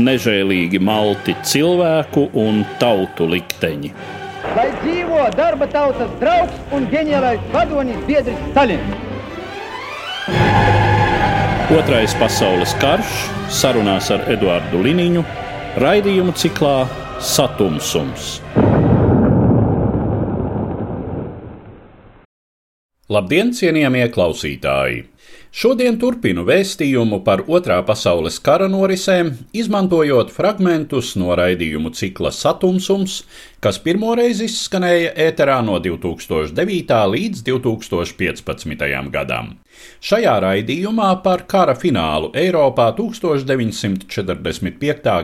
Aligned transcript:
Nežēlīgi 0.00 0.78
malti 0.80 1.34
cilvēku 1.44 2.30
un 2.40 2.62
tautu 2.80 3.26
likteņi. 3.28 3.90
Lai 4.56 4.70
dzīvo 4.80 5.26
darba 5.36 5.68
tautas 5.68 6.08
draugs 6.20 6.72
un 6.72 6.86
ģeniālais 6.92 7.42
vadonis 7.52 8.00
biedrs 8.08 8.40
Stalins! 8.50 8.96
Otrais 11.76 12.16
pasaules 12.20 12.72
karš 12.80 13.12
sarunās 13.52 14.08
ar 14.12 14.24
Eduardu 14.32 14.80
Liniņu 14.80 15.22
raidījumu 15.80 16.32
ciklā 16.40 16.74
Satumsums. 17.20 18.40
Labdien, 23.12 23.52
cienījamie 23.52 24.08
klausītāji! 24.12 25.11
Šodien 25.52 25.98
turpinu 26.00 26.46
vēstījumu 26.48 27.18
par 27.26 27.42
Otrā 27.44 27.74
pasaules 27.84 28.38
kara 28.40 28.70
norisēm, 28.72 29.34
izmantojot 29.52 30.30
fragmentus 30.32 31.10
no 31.20 31.34
raidījumu 31.36 31.92
cikla 31.92 32.30
Satumsums, 32.32 33.18
kas 33.60 33.76
pirmoreiz 33.84 34.40
izskanēja 34.46 35.12
ēterā 35.26 35.58
no 35.66 35.76
2009. 35.76 36.56
līdz 37.12 37.44
2015. 37.50 39.12
gadam. 39.12 39.60
Šajā 40.00 40.40
raidījumā 40.40 41.20
par 41.20 41.44
kara 41.44 41.76
finālu 41.76 42.32
Eiropā 42.32 42.88
1945. 42.96 44.08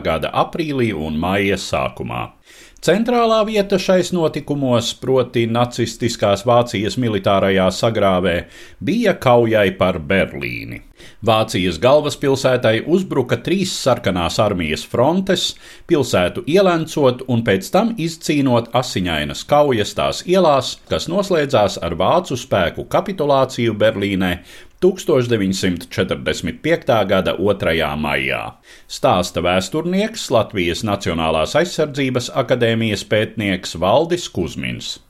gada 0.05 0.29
aprīlī 0.45 0.93
un 0.93 1.17
maija 1.17 1.57
sākumā. 1.57 2.37
Centrālā 2.79 3.41
vieta 3.43 3.75
šais 3.75 4.13
notikumos, 4.15 4.93
proti 5.01 5.41
nacistiskās 5.51 6.45
Vācijas 6.47 6.95
militārajā 6.95 7.65
sagrāvē, 7.75 8.35
bija 8.79 9.17
kaujai 9.19 9.73
par 9.75 9.99
Berlīni. 9.99 10.79
Vācijas 11.27 11.75
galvaspilsētai 11.83 12.85
uzbruka 12.87 13.35
trīs 13.43 13.73
sarkanās 13.83 14.39
armijas 14.39 14.85
frontes, 14.87 15.49
pilsētu 15.91 16.45
ielencot 16.47 17.25
un 17.27 17.43
pēc 17.43 17.67
tam 17.73 17.91
izcīnot 17.99 18.71
asiņainas 18.75 19.43
kaujas 19.49 19.91
tās 19.99 20.23
ielās, 20.23 20.77
kas 20.87 21.11
noslēdzās 21.11 21.81
ar 21.83 21.99
vācu 21.99 22.39
spēku 22.39 22.87
kapitulāciju 22.87 23.75
Berlīnē 23.75 24.31
1945. 24.79 27.07
gada 27.07 27.35
2. 27.35 27.95
maijā. 27.99 28.55
Stāsta 28.87 29.43
vēsturnieks 29.43 30.31
Latvijas 30.31 30.87
Nacionālās 30.87 31.51
aizsardzības 31.59 32.31
akadēmijas 32.39 33.03
pētnieks 33.11 33.75
Valdis 33.75 34.31
Kusmins. 34.31 35.03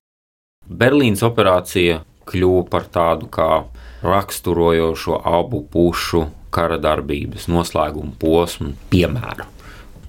Berlīnas 0.66 1.22
operācija 1.22 2.02
kļuva 2.30 2.64
par 2.72 2.86
tādu 2.90 3.30
kā 3.30 3.70
raksturojošo 4.02 5.22
abu 5.38 5.62
pušu 5.70 6.26
kara 6.50 6.82
darbības 6.82 7.46
noslēgumu 7.52 8.18
posmu 8.18 8.74
piemēru. 8.90 9.46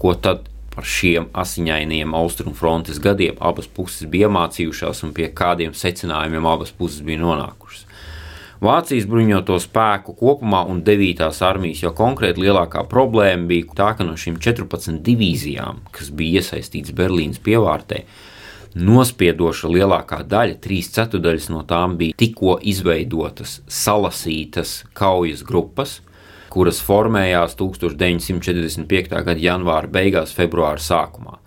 Ko 0.00 0.14
tad 0.16 0.48
par 0.72 0.88
šiem 0.88 1.28
asiņainiem 1.36 2.16
austrumfrontes 2.16 2.96
gadiem 3.02 3.36
abas 3.44 3.68
puses 3.68 4.08
bija 4.08 4.30
iemācījušās 4.30 5.04
un 5.04 5.12
pie 5.12 5.28
kādiem 5.36 5.76
secinājumiem 5.76 6.48
abas 6.48 6.72
puses 6.72 7.04
bija 7.04 7.20
nonākušas? 7.26 7.89
Vācijas 8.60 9.06
bruņoto 9.09 9.54
spēku 9.56 10.12
kopumā 10.21 10.66
un 10.69 10.82
9. 10.84 11.22
armijas 11.48 11.78
jau 11.81 11.94
konkrēti 11.97 12.43
lielākā 12.44 12.82
problēma 12.91 13.48
bija 13.48 13.76
tā, 13.78 13.87
ka 13.97 14.04
no 14.04 14.19
šīm 14.21 14.34
14 14.37 14.98
divīzijām, 15.06 15.78
kas 15.97 16.10
bija 16.12 16.43
iesaistītas 16.43 16.93
Berlīnas 16.98 17.41
pievārtē, 17.41 18.03
nospiedoša 18.76 19.71
lielākā 19.72 20.19
daļa, 20.28 20.59
trīs 20.60 20.93
ceturdaļas 20.93 21.48
no 21.54 21.62
tām 21.71 21.97
bija 22.03 22.19
tikko 22.21 22.59
izveidotas, 22.60 23.62
salasītas 23.65 24.82
kaujas 24.92 25.41
grupas, 25.41 26.03
kuras 26.53 26.82
formējās 26.84 27.56
1945. 27.56 29.09
gada 29.25 29.41
janvāra 29.41 29.88
beigās, 29.88 30.37
februāra 30.37 30.84
sākumā. 30.84 31.38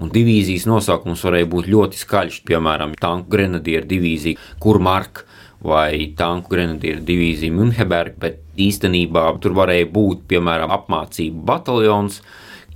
Un 0.00 0.14
divīzijas 0.14 0.70
nosaukums 0.70 1.26
varēja 1.26 1.50
būt 1.50 1.66
ļoti 1.74 1.98
skaļš, 1.98 2.40
piemēram, 2.46 2.94
tanku 2.94 3.28
grenadieru 3.34 3.90
divīzija, 3.90 4.38
kur 4.62 4.78
marka 4.78 5.26
vai 5.64 6.12
tanku 6.16 6.54
grenadieru 6.54 7.02
divīzija 7.06 7.54
Münheberg, 7.54 8.16
bet 8.20 8.40
īstenībā 8.60 9.26
tur 9.42 9.56
varēja 9.58 9.90
būt 9.92 10.24
piemēram 10.30 10.72
apmācību 10.76 11.44
bataljons. 11.50 12.22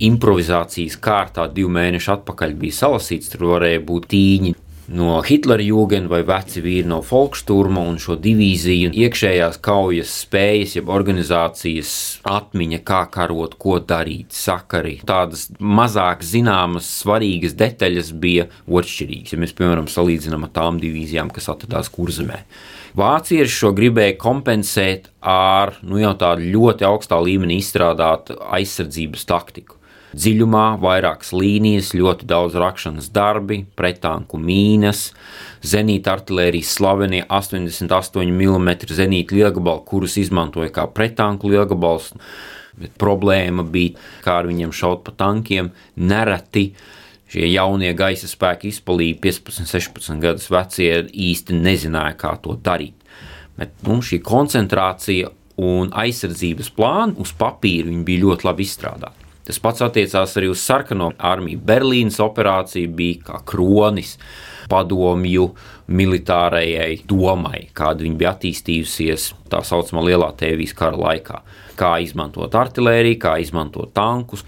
Improvizācijas 0.05 0.97
kārtā 0.99 1.47
divu 1.55 1.71
mēnešu 1.71 2.17
atpakaļ 2.17 2.53
bija 2.59 2.81
salasīts, 2.81 3.31
tur 3.31 3.47
varēja 3.53 3.81
būt 3.87 4.09
tīņi 4.11 4.55
no 4.93 5.17
Hitlera 5.25 5.63
jūgen 5.63 6.09
vai 6.11 6.21
veci 6.27 6.61
vīri 6.61 6.87
no 6.89 6.99
Folksturma 7.05 7.81
un 7.89 7.97
šo 8.01 8.17
divīziju 8.21 8.91
iekšējās 8.93 9.57
kaujas 9.65 10.13
spējas, 10.25 10.75
jeb 10.77 10.91
organizācijas 10.93 11.91
atmiņa, 12.29 12.81
kā 12.85 13.01
karot, 13.13 13.57
ko 13.61 13.79
darīt, 13.79 14.35
sakari. 14.35 14.99
Tādas 15.07 15.47
mazāk 15.59 16.23
zināmas, 16.25 16.89
svarīgas 17.01 17.57
detaļas 17.57 18.13
bija 18.21 18.49
otršķirīgas, 18.69 19.33
ja 19.33 19.41
mēs, 19.41 19.55
piemēram, 19.57 19.89
salīdzinām 19.91 20.47
ar 20.47 20.55
tām 20.55 20.81
divīzijām, 20.83 21.33
kas 21.33 21.49
atradās 21.53 21.89
kurzemē. 21.93 22.43
Vācieši 22.95 23.51
šo 23.51 23.73
gribēja 23.75 24.15
kompensēt 24.15 25.09
ar 25.19 25.73
nu, 25.83 25.99
tādu 26.15 26.45
ļoti 26.53 26.85
augstā 26.87 27.17
līmenī 27.19 27.57
izstrādātu 27.59 28.37
aizsardzības 28.55 29.27
taktiku. 29.27 29.75
Dziļumā 30.15 30.77
vairākas 30.79 31.33
līnijas, 31.35 31.89
ļoti 31.91 32.23
daudz 32.29 32.55
rakšanas 32.55 33.09
darbi, 33.11 33.65
pretanku 33.75 34.39
mīnas, 34.39 35.09
zenīta 35.59 36.13
artērijas 36.15 36.71
slavenie 36.77 37.25
88 37.27 38.31
mm 38.31 38.69
zenīta 38.95 39.35
lielgabali, 39.35 39.83
kurus 39.89 40.15
izmantoja 40.21 40.71
kā 40.77 40.87
pretanku 40.87 41.51
lielgabals. 41.51 42.13
Bet 42.79 42.95
problēma 42.99 43.67
bija, 43.67 43.99
kā 44.23 44.39
ar 44.39 44.47
viņiem 44.47 44.71
šaut 44.75 45.03
pa 45.03 45.11
tankiem, 45.19 45.73
nereti 45.99 46.69
šie 47.31 47.47
jaunie 47.51 47.93
gaisa 47.97 48.29
spēki 48.29 48.71
izpalīgi 48.73 49.19
15, 49.23 49.65
16 49.71 50.21
gadus 50.23 50.49
vecie 50.53 50.91
īsti 51.09 51.57
nezināja, 51.57 52.15
kā 52.19 52.35
to 52.41 52.57
darīt. 52.61 52.95
Bet 53.55 53.75
nu, 53.87 54.01
šī 54.03 54.19
koncentrācija 54.23 55.31
un 55.63 55.93
aizsardzības 55.95 56.71
plāni 56.75 57.15
uz 57.23 57.31
papīra 57.37 57.93
bija 58.05 58.25
ļoti 58.25 58.47
labi 58.49 58.67
izstrādāti. 58.67 59.25
Tas 59.45 59.61
pats 59.61 59.83
attiecās 59.85 60.33
arī 60.39 60.49
uz 60.49 60.61
sarkano 60.65 61.11
armiju. 61.21 61.61
Berlīnas 61.61 62.17
operācija 62.23 62.89
bija 62.89 63.27
kā 63.27 63.41
kronis 63.45 64.15
padomju 64.71 65.51
militārajai 65.85 67.03
domai, 67.05 67.67
kāda 67.77 68.01
viņa 68.07 68.17
bija 68.17 68.31
attīstījusies 68.33 69.27
tā 69.51 69.61
saucamā 69.61 70.07
lielā 70.07 70.31
tēvijas 70.39 70.73
kara 70.77 70.97
laikā. 70.97 71.43
Kā 71.77 71.91
izmantot 72.01 72.57
artēriju, 72.57 73.19
kā 73.21 73.35
izmantot 73.43 73.93
tankus, 73.93 74.41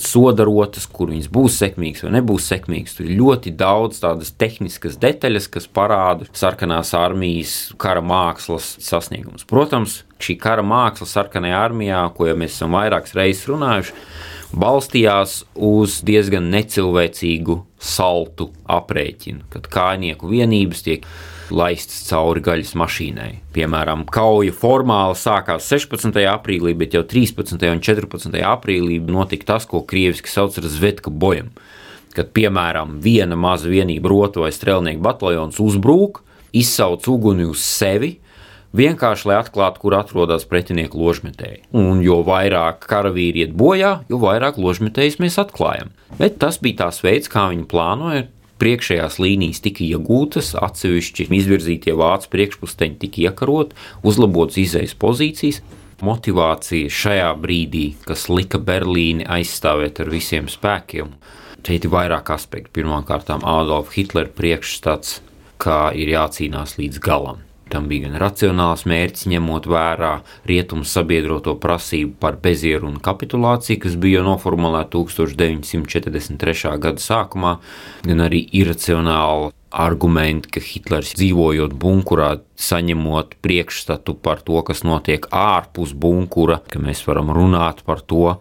sodarotas, 0.00 0.86
kur 0.90 1.10
viņas 1.12 1.30
būs 1.32 1.58
sekmīgas 1.62 2.04
vai 2.06 2.12
nebūs 2.16 2.48
sekmīgas. 2.50 2.96
Tur 2.98 3.08
ir 3.08 3.18
ļoti 3.20 3.52
daudz 3.58 4.00
tādas 4.02 4.32
tehniskas 4.38 4.98
detaļas, 5.02 5.48
kas 5.52 5.68
parāda 5.68 6.28
sarkanās 6.34 6.94
armijas 6.98 7.56
kara 7.80 8.02
mākslas 8.04 8.74
sasniegumus. 8.84 9.46
Protams, 9.48 10.02
šī 10.22 10.38
kara 10.40 10.64
māksla 10.66 11.08
sarkanajā 11.10 11.60
armijā, 11.68 12.04
ko 12.16 12.30
jau 12.30 12.38
mēs 12.40 12.56
esam 12.56 12.74
vairākas 12.76 13.16
reizes 13.18 13.46
runājuši, 13.50 13.94
balstījās 14.54 15.40
uz 15.54 16.00
diezgan 16.06 16.50
necilvēcīgu 16.54 17.60
saltu 17.82 18.50
aprēķinu, 18.70 19.48
kad 19.52 19.70
kājnieku 19.72 20.30
vienības 20.30 20.84
tiek 20.86 21.08
laists 21.52 22.04
cauri 22.08 22.42
gaļas 22.44 22.74
mašīnai. 22.78 23.30
Piemēram, 23.54 24.04
kauja 24.12 24.54
formāli 24.56 25.18
sākās 25.18 25.68
16. 25.68 26.16
aprīlī, 26.30 26.74
bet 26.78 26.96
jau 26.96 27.04
13. 27.08 27.58
un 27.70 27.82
14. 27.84 28.40
aprīlī 28.48 29.00
notika 29.04 29.54
tas, 29.54 29.68
ko 29.68 29.82
krieviski 29.84 30.32
sauc 30.32 30.56
par 30.56 30.68
zvetka 30.70 31.12
bojam. 31.12 31.52
Kad, 32.14 32.30
piemēram, 32.36 33.00
viena 33.02 33.36
maza 33.36 33.68
vienība, 33.68 34.12
roto 34.12 34.44
vai 34.44 34.52
strēlnieku 34.54 35.02
bataljons 35.02 35.58
uzbrūk, 35.60 36.22
izsauc 36.54 37.08
uguni 37.10 37.48
uz 37.50 37.64
sevi, 37.66 38.14
vienkārši 38.74 39.30
lai 39.30 39.38
atklātu, 39.40 39.82
kur 39.82 39.96
atrodas 39.98 40.46
pretinieku 40.50 40.98
ložmetēji. 40.98 41.64
Un 41.78 42.02
jo 42.04 42.20
vairāk 42.26 42.86
karavīri 42.90 43.44
iet 43.46 43.54
bojā, 43.58 43.96
jo 44.10 44.20
vairāk 44.22 44.58
ložmetējus 44.62 45.20
mēs 45.22 45.38
atklājam. 45.42 45.92
Bet 46.18 46.38
tas 46.42 46.60
bija 46.62 46.84
tās 46.84 47.02
veids, 47.04 47.30
kā 47.30 47.48
viņi 47.52 47.66
plānoja. 47.70 48.28
Priekšējās 48.62 49.18
līnijas 49.18 49.62
tika 49.64 49.82
iegūtas, 49.86 50.52
atsevišķi 50.54 51.26
izvirzītie 51.34 51.94
vācu 51.98 52.30
priekšpusteņi 52.30 53.00
tika 53.02 53.24
iekarot, 53.28 53.74
uzlabotas 54.06 54.60
izējas 54.62 54.94
pozīcijas. 54.98 55.62
Motivācija 56.04 56.90
šajā 56.90 57.30
brīdī, 57.40 57.86
kas 58.04 58.28
lika 58.28 58.58
Berlīni 58.62 59.26
aizstāvēt 59.30 60.02
ar 60.02 60.10
visiem 60.12 60.50
spēkiem, 60.50 61.14
Šeit 61.64 61.86
ir 61.86 61.92
vairāk 61.94 62.28
aspektu. 62.34 62.74
Pirmkārt, 62.76 63.30
Adolfa 63.32 63.94
Hitlera 63.96 64.28
priekšstats, 64.36 65.22
kā 65.56 65.94
ir 65.96 66.12
jācīnās 66.12 66.76
līdz 66.76 67.00
galam. 67.00 67.43
Tam 67.72 67.88
bija 67.88 68.08
gan 68.08 68.18
racionāls 68.20 68.84
mērķis, 68.88 69.26
ņemot 69.32 69.66
vērā 69.70 70.12
rietumu 70.48 70.84
sabiedroto 70.86 71.56
prasību 71.60 72.14
par 72.20 72.36
bezieru 72.42 72.90
un 72.90 73.00
kapitulāciju, 73.02 73.80
kas 73.86 73.96
bija 74.00 74.22
noformulēta 74.26 74.92
1943. 74.98 76.74
gada 76.84 77.02
sākumā, 77.02 77.56
gan 78.04 78.24
arī 78.26 78.44
iracionāli 78.60 79.52
argumenti, 79.74 80.52
ka 80.54 80.62
Hitlers 80.62 81.14
dzīvojot 81.18 81.74
bunkurā, 81.80 82.36
saņemot 82.60 83.38
priekšstatu 83.42 84.14
par 84.22 84.44
to, 84.46 84.60
kas 84.66 84.84
notiek 84.86 85.26
ārpus 85.34 85.96
bunkura, 85.98 86.60
ka 86.70 86.82
mēs 86.82 87.02
varam 87.08 87.32
runāt 87.34 87.82
par 87.88 88.04
to, 88.04 88.36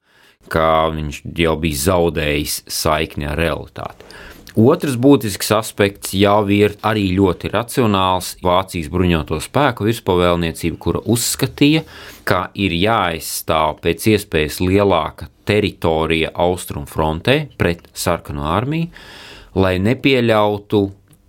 ka 0.53 0.91
viņš 0.93 1.23
jau 1.39 1.55
bija 1.63 1.81
zaudējis 1.87 2.59
saikni 2.69 3.27
ar 3.31 3.39
realitāti. 3.39 4.13
Otrs 4.53 4.99
būtisks 5.01 5.47
aspekts 5.55 6.11
jau 6.13 6.43
ir 6.53 6.75
arī 6.85 7.07
ļoti 7.17 7.49
racionāls 7.49 8.35
Vācijas 8.45 8.91
bruņoto 8.93 9.39
spēku 9.41 9.87
virspavēlniecība, 9.87 10.77
kura 10.77 11.01
uzskatīja, 11.09 11.81
ka 12.21 12.51
ir 12.53 12.75
jāaizstāv 12.77 13.79
pēc 13.81 14.05
iespējas 14.13 14.59
lielāka 14.61 15.31
teritorija 15.49 16.29
austrumu 16.37 16.85
frontē 16.85 17.39
pret 17.57 17.87
sarkano 17.97 18.45
armiju, 18.53 18.91
lai 19.57 19.79
nepieļautu 19.81 20.83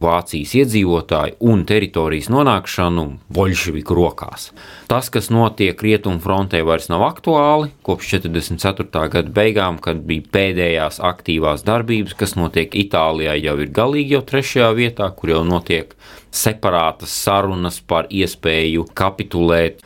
Vācijas 0.05 0.55
iedzīvotāju 0.61 1.39
un 1.51 1.65
teritorijas 1.69 2.31
nonākšanu 2.33 3.07
bolševiku 3.35 3.97
rokās. 3.97 4.51
Tas, 4.91 5.11
kas 5.13 5.31
notiek 5.33 5.81
rietumu 5.81 6.21
frontē, 6.23 6.61
vairs 6.67 6.91
nav 6.93 7.07
aktuāli 7.09 7.73
kopš 7.87 8.15
44. 8.19 9.09
gada 9.17 9.35
beigām, 9.35 9.81
kad 9.83 10.05
bija 10.07 10.29
pēdējās 10.37 11.01
aktīvās 11.05 11.65
darbības, 11.67 12.17
kas 12.21 12.37
notiek 12.39 12.75
Itālijā, 12.85 13.35
jau 13.41 13.57
ir 13.65 13.73
galīgi 13.75 14.19
jau 14.19 14.25
trešajā 14.29 14.71
vietā, 14.77 15.11
kur 15.17 15.35
jau 15.35 15.45
notiek 15.47 15.97
separātas 16.35 17.15
sarunas 17.25 17.81
par 17.81 18.11
iespēju 18.11 18.89
kapitulēt. 18.97 19.85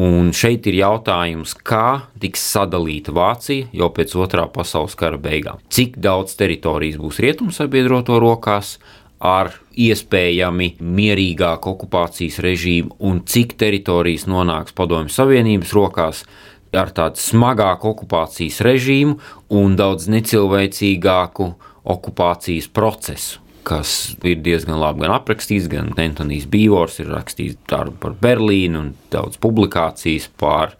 Un 0.00 0.28
šeit 0.30 0.68
ir 0.70 0.76
jautājums, 0.78 1.56
kā 1.66 2.06
tiks 2.22 2.44
sadalīta 2.52 3.10
Vācija 3.10 3.66
jau 3.74 3.88
pēc 3.90 4.14
otrā 4.22 4.44
pasaules 4.54 4.94
kara 4.94 5.18
beigām. 5.18 5.58
Cik 5.66 5.98
daudz 5.98 6.36
teritorijas 6.38 7.00
būs 7.00 7.18
rietumu 7.24 7.50
sabiedroto 7.50 8.20
rokās, 8.22 8.76
ar 9.20 9.52
iespējami 9.76 10.74
mierīgāku 10.80 11.74
okupācijas 11.74 12.40
režīmu 12.44 12.96
un 13.04 13.20
cik 13.28 13.54
teritorijas 13.60 14.24
nonāks 14.30 14.74
Padomju 14.76 15.12
Savienības 15.12 15.74
rokās 15.76 16.24
ar 16.72 16.92
tādu 16.94 17.20
smagāku 17.20 17.92
okupācijas 17.92 18.60
režīmu 18.64 19.18
un 19.60 19.76
daudz 19.76 20.08
necilvēcīgāku 20.12 21.52
okupācijas 21.90 22.68
procesu. 22.72 23.40
Kas 23.66 24.16
ir 24.24 24.40
diezgan 24.40 24.78
labi 24.80 25.04
gan 25.04 25.12
aprakstīts, 25.18 25.68
gan 25.68 25.92
Antonijs 26.00 26.46
Bīvors 26.50 26.96
ir 27.02 27.10
rakstījis 27.12 27.58
darbu 27.68 27.98
par 28.00 28.14
Berlīnu 28.22 28.80
un 28.80 28.94
daudz 29.12 29.36
publikācijas 29.42 30.30
par 30.40 30.78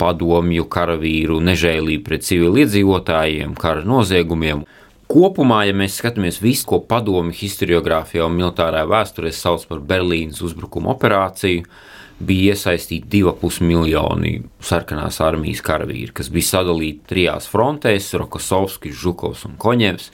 padomju 0.00 0.66
karavīru 0.72 1.40
nežēlību 1.44 2.04
pret 2.04 2.26
civiliedzīvotājiem, 2.28 3.56
kara 3.56 3.86
noziegumiem. 3.88 4.66
Kopumā, 5.10 5.64
ja 5.66 5.74
mēs 5.74 5.96
skatāmies 5.98 6.36
visu, 6.38 6.68
ko 6.70 6.78
padomju 6.86 7.34
historiografijā 7.34 8.28
un 8.28 8.36
militārā 8.38 8.84
vēsturē 8.86 9.32
sauc 9.34 9.64
par 9.66 9.80
Berlīnas 9.82 10.38
uzbrukuma 10.46 10.92
operāciju, 10.92 11.64
bija 12.22 12.54
iesaistīti 12.54 13.08
2,5 13.24 13.64
miljoni 13.66 14.36
sarkanās 14.62 15.18
armijas 15.24 15.64
karavīri, 15.66 16.12
kas 16.14 16.30
bija 16.30 16.50
sadalīti 16.52 17.10
trijās 17.10 17.48
frontēs- 17.50 18.12
Rokosovskis, 18.22 18.94
Žukovs 19.02 19.46
un 19.48 19.56
Koņevs 19.58 20.12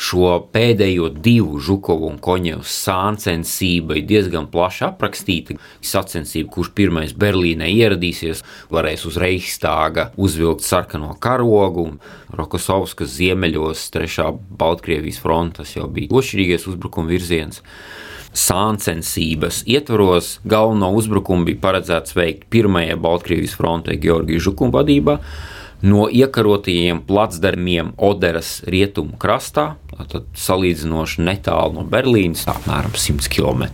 šo 0.00 0.32
pēdējo 0.54 1.10
divu 1.20 1.60
Žukovu 1.60 2.08
un 2.08 2.18
Koņevu 2.22 2.64
sāncensība 2.64 3.98
ir 4.00 4.06
diezgan 4.08 4.48
plaši 4.52 4.86
aprakstīta. 4.88 5.58
Sacensība, 5.84 6.48
kurš 6.54 6.72
pirmais 6.76 7.12
Berlīnē 7.12 7.68
ieradīsies, 7.74 8.40
varēs 8.72 9.04
uz 9.10 9.18
Reichstāga 9.20 10.10
uzvilkt 10.20 10.64
sarkano 10.64 11.12
karogu. 11.20 11.90
Rokosovskas 12.32 13.12
ziemeļos, 13.18 13.88
trešā 13.92 14.30
Baltkrievijas 14.60 15.20
frontes 15.20 15.76
jau 15.76 15.88
bija 15.92 16.14
ošķirīgais 16.20 16.68
uzbrukuma 16.70 17.12
virziens. 17.12 17.60
Sāncensības 18.30 19.64
ietvaros 19.66 20.36
galveno 20.48 20.92
uzbrukumu 20.94 21.48
bija 21.48 21.60
paredzēts 21.64 22.14
veikt 22.14 22.46
pirmajai 22.54 22.94
Baltkrievijas 23.02 23.56
frontei 23.58 23.98
Georgijas 24.00 24.46
Žukuma 24.46 24.78
vadībā 24.78 25.18
no 25.82 26.06
iekarotajiem 26.12 27.02
placdarmiem 27.06 27.94
Oderas 27.96 28.60
rietumu 28.68 29.18
krastā, 29.20 29.74
tad 30.10 30.28
salīdzinoši 30.36 31.24
netālu 31.26 31.80
no 31.80 31.84
Berlīnas, 31.88 32.46
apmēram 32.50 32.94
100 32.96 33.30
km. 33.32 33.68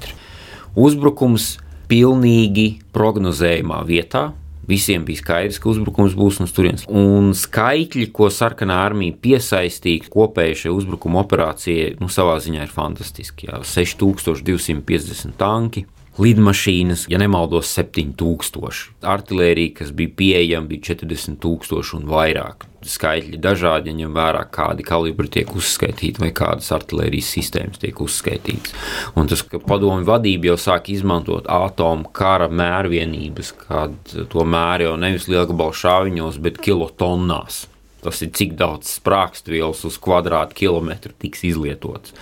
Uzbrukums 0.77 1.57
pilnīgi 1.91 2.81
prognozējumā 2.95 3.83
vietā. 3.87 4.31
Visiem 4.67 5.05
bija 5.07 5.21
skaidrs, 5.21 5.61
ka 5.63 5.71
uzbrukums 5.71 6.17
būs 6.19 6.41
no 6.43 6.49
turienes. 6.51 6.83
Un 6.91 7.31
skaitļi, 7.39 8.09
ko 8.15 8.27
sarkanā 8.35 8.81
armija 8.83 9.15
piesaistīja 9.23 10.09
kopējai 10.11 10.57
šai 10.65 10.73
uzbrukuma 10.75 11.23
operācijai, 11.23 11.93
nu, 12.01 12.11
savā 12.11 12.35
ziņā 12.43 12.65
ir 12.67 12.73
fantastiski. 12.75 13.47
Jā. 13.47 13.61
6250 13.63 15.39
tanki, 15.39 15.85
lidmašīnas, 16.23 17.07
ja 17.13 17.19
nemaldos, 17.21 17.69
7000. 17.77 18.87
Artilērija, 19.07 19.75
kas 19.81 19.93
bija 19.97 20.13
pieejama, 20.17 20.69
bija 20.71 20.95
40,000 20.95 21.99
un 21.99 22.09
vairāk. 22.11 22.67
Skaitļi 22.87 23.41
dažādi, 23.43 23.91
ja 23.91 23.99
ņem 23.99 24.15
vērā, 24.15 24.45
kādi 24.55 24.85
kalibri 24.87 25.29
tiek 25.33 25.51
uzskaitīti 25.59 26.23
vai 26.23 26.31
kādas 26.37 26.71
artilērijas 26.77 27.33
sistēmas 27.35 27.83
tiek 27.83 28.01
uzskaitītas. 28.01 28.75
Un 29.19 29.27
tas, 29.31 29.43
ka 29.43 29.59
padomju 29.59 30.07
vadība 30.07 30.53
jau 30.53 30.59
sāk 30.69 30.93
izmantot 30.95 31.51
atomu 31.51 32.13
kara 32.15 32.47
mērvienības, 32.49 33.53
kad 33.67 33.97
to 34.31 34.47
mēr 34.47 34.87
jau 34.87 34.95
nevis 35.03 35.27
lielgabalu 35.33 35.75
šāviņos, 35.83 36.39
bet 36.47 36.63
kilotonnās. 36.63 37.65
Tas 38.07 38.23
ir 38.23 38.31
cik 38.39 38.55
daudz 38.55 38.93
sprāgstvielas 39.01 39.83
uz 39.89 39.97
kvadrātkilometru 39.99 41.17
tiks 41.19 41.43
izlietots 41.49 42.15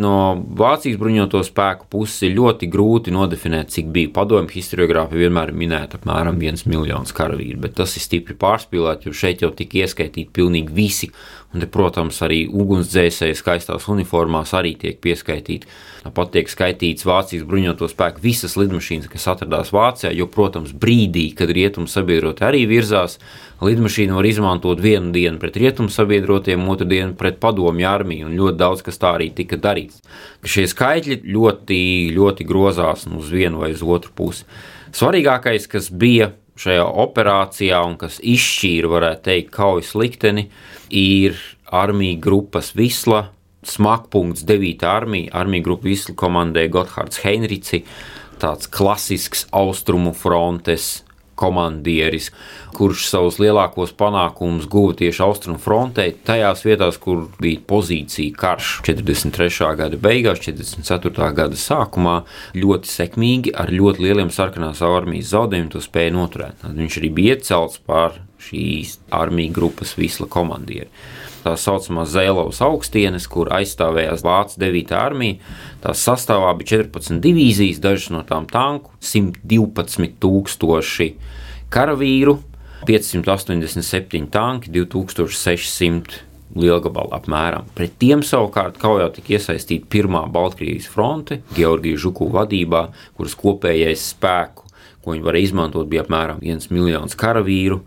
no 0.00 0.14
Vācijas 0.58 0.98
bruņoto 1.00 1.42
spēku 1.46 1.88
puses 1.92 2.24
ir 2.26 2.34
ļoti 2.38 2.68
grūti 2.72 3.12
nodefinēt, 3.14 3.70
cik 3.74 3.90
bija 3.94 4.12
padomju 4.16 4.52
historiogrāfija 4.54 5.26
vienmēr 5.26 5.52
minēta 5.56 6.00
apmēram 6.00 6.40
viens 6.40 6.66
miljons 6.68 7.14
karavīru, 7.16 7.60
bet 7.64 7.76
tas 7.80 7.96
ir 7.98 8.04
stipri 8.04 8.36
pārspīlēts, 8.40 9.06
jo 9.06 9.14
šeit 9.16 9.44
jau 9.44 9.52
tika 9.56 9.82
ieskaitīti 9.82 10.32
pilnīgi 10.36 10.74
visi, 10.76 11.10
un 11.50 11.62
te, 11.62 11.66
protams, 11.66 12.20
arī 12.22 12.44
ugunsdzēsēji 12.46 13.34
skaistās 13.38 13.88
uniformās 13.90 14.52
arī 14.54 14.76
tiek 14.78 15.00
pieskaitīti. 15.02 15.66
Tāpat 16.04 16.30
tiek 16.36 16.50
skaitīts 16.50 17.06
Vācijas 17.08 17.42
bruņoto 17.48 17.88
spēku 17.90 18.22
visas 18.22 18.54
lidmašīnas, 18.56 19.10
kas 19.10 19.26
atradās 19.34 19.72
Vācijā, 19.74 20.12
jo, 20.14 20.28
protams, 20.30 20.70
brīdī, 20.72 21.26
kad 21.36 21.50
rietumu 21.50 21.90
sabiedroti 21.90 22.46
arī 22.46 22.62
virzās, 22.70 23.18
lidmašīnu 23.66 24.16
var 24.16 24.30
izmantot 24.30 24.80
vienu 24.80 25.10
dienu 25.14 25.42
pret 25.42 25.58
rietumu 25.60 25.90
sabiedrotiem, 25.92 26.68
otru 26.70 26.88
dienu 26.88 27.18
pret 27.18 27.40
padomju 27.42 27.88
armiju, 27.90 28.30
un 28.30 28.38
ļoti 28.38 28.60
daudz 28.62 28.86
kas 28.86 29.02
tā 29.02 29.16
arī 29.18 29.32
tika 29.34 29.58
darīts. 29.60 30.00
Šie 30.46 30.68
skaitļi 30.70 31.22
ļoti, 31.26 31.80
ļoti 32.16 32.46
grozās 32.46 33.08
uz 33.10 33.34
vienu 33.34 33.64
vai 33.64 33.74
uz 33.74 33.82
otru 33.82 34.14
pusi. 34.16 34.46
Svarīgākais, 34.94 35.66
kas 35.70 35.90
bija 35.90 36.32
šajā 36.60 36.84
operācijā 37.04 37.78
un 37.86 37.96
kas 38.00 38.18
izšķīra, 38.20 38.90
varētu 38.90 39.26
teikt, 39.28 39.52
kaujas 39.54 39.94
likteni, 39.96 40.48
ir 40.48 40.70
armija 41.70 42.18
grupas 42.20 42.72
Visla 42.74 43.28
Smakpunkts 43.62 44.42
9. 44.48 44.86
armija, 44.88 45.30
armija 45.36 45.62
grupa 45.62 45.88
visu 45.88 46.14
komandēja 46.16 46.72
Gotthards 46.72 47.20
Heinrici, 47.24 47.82
tāds 48.40 48.70
klasisks 48.72 49.44
austrumu 49.52 50.14
frontes 50.16 51.02
komandieris, 51.40 52.28
kurš 52.76 53.06
savus 53.08 53.38
lielākos 53.40 53.92
panākumus 53.96 54.66
guva 54.70 54.94
tieši 54.98 55.22
austrumu 55.24 55.60
frontē, 55.60 56.06
tajās 56.26 56.64
vietās, 56.66 56.98
kur 57.00 57.26
bija 57.40 57.62
pozīcija 57.68 58.36
karš 58.40 58.74
43. 58.88 59.70
gada 59.80 60.00
beigās, 60.00 60.42
44. 60.44 61.30
gada 61.36 61.60
sākumā, 61.60 62.16
ļoti 62.56 62.92
sekmīgi 62.92 63.54
ar 63.56 63.72
ļoti 63.72 64.08
lieliem 64.08 64.32
sarkanās 64.34 64.82
armijas 64.84 65.32
zaudējumiem 65.34 65.72
to 65.72 65.84
spēja 65.84 66.16
noturēt. 66.16 66.66
Viņš 66.80 67.00
arī 67.00 67.12
bija 67.20 67.38
iecelts 67.38 67.80
par 67.88 68.20
šīs 68.40 68.98
armijas 69.14 69.56
grupas 69.56 69.96
visla 69.98 70.28
komandieru 70.30 70.88
tā 71.44 71.54
saucamā 71.56 72.04
Zēlovas 72.08 72.60
augstienes, 72.64 73.26
kur 73.30 73.50
aizstāvējās 73.56 74.24
Vācijas 74.26 74.60
9. 74.60 74.94
armija. 74.96 75.38
Tās 75.84 76.04
sastāvā 76.04 76.52
bija 76.58 76.82
14 76.82 77.20
divīzijas, 77.24 77.80
dažas 77.82 78.10
no 78.14 78.22
tām 78.28 78.48
tanku, 78.50 78.92
112 79.00 80.18
tūkstoši 80.20 81.10
karavīru, 81.72 82.38
587 82.88 84.28
tanki, 84.32 84.72
2600 84.72 86.26
lielgabalu 86.56 87.12
apmēram. 87.14 87.68
Pret 87.76 87.94
tiem 88.02 88.24
savukārt 88.26 88.80
kaujā 88.80 89.10
tika 89.14 89.36
iesaistīta 89.36 89.86
pirmā 89.92 90.24
Baltkrievijas 90.32 90.88
fronte, 90.90 91.42
Georgijas 91.54 92.02
Žuku 92.06 92.26
vadībā, 92.34 92.88
kuras 93.18 93.36
kopējais 93.38 94.08
spēku, 94.16 94.66
ko 95.00 95.14
viņi 95.14 95.26
varēja 95.28 95.50
izmantot, 95.50 95.86
bija 95.88 96.02
apmēram 96.04 96.42
1 96.42 96.72
miljons 96.74 97.14
karavīru. 97.20 97.84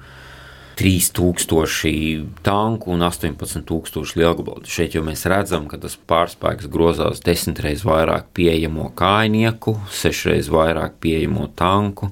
3000 0.80 2.26
tanku 2.46 2.92
un 2.92 3.04
18,000 3.06 4.16
lielgabalu. 4.20 4.66
Šeit 4.70 4.96
jau 4.98 5.04
mēs 5.06 5.26
redzam, 5.30 5.68
ka 5.70 5.78
tas 5.82 5.98
pārspēks 6.10 6.70
grozās 6.72 7.22
desmit 7.26 7.62
reizes 7.64 7.86
vairāk 7.88 8.32
pieejamo 8.38 8.90
kājnieku, 8.98 9.78
sešas 9.94 10.32
reizes 10.32 10.54
vairāk 10.54 10.98
pieejamo 11.04 11.50
tanku, 11.60 12.10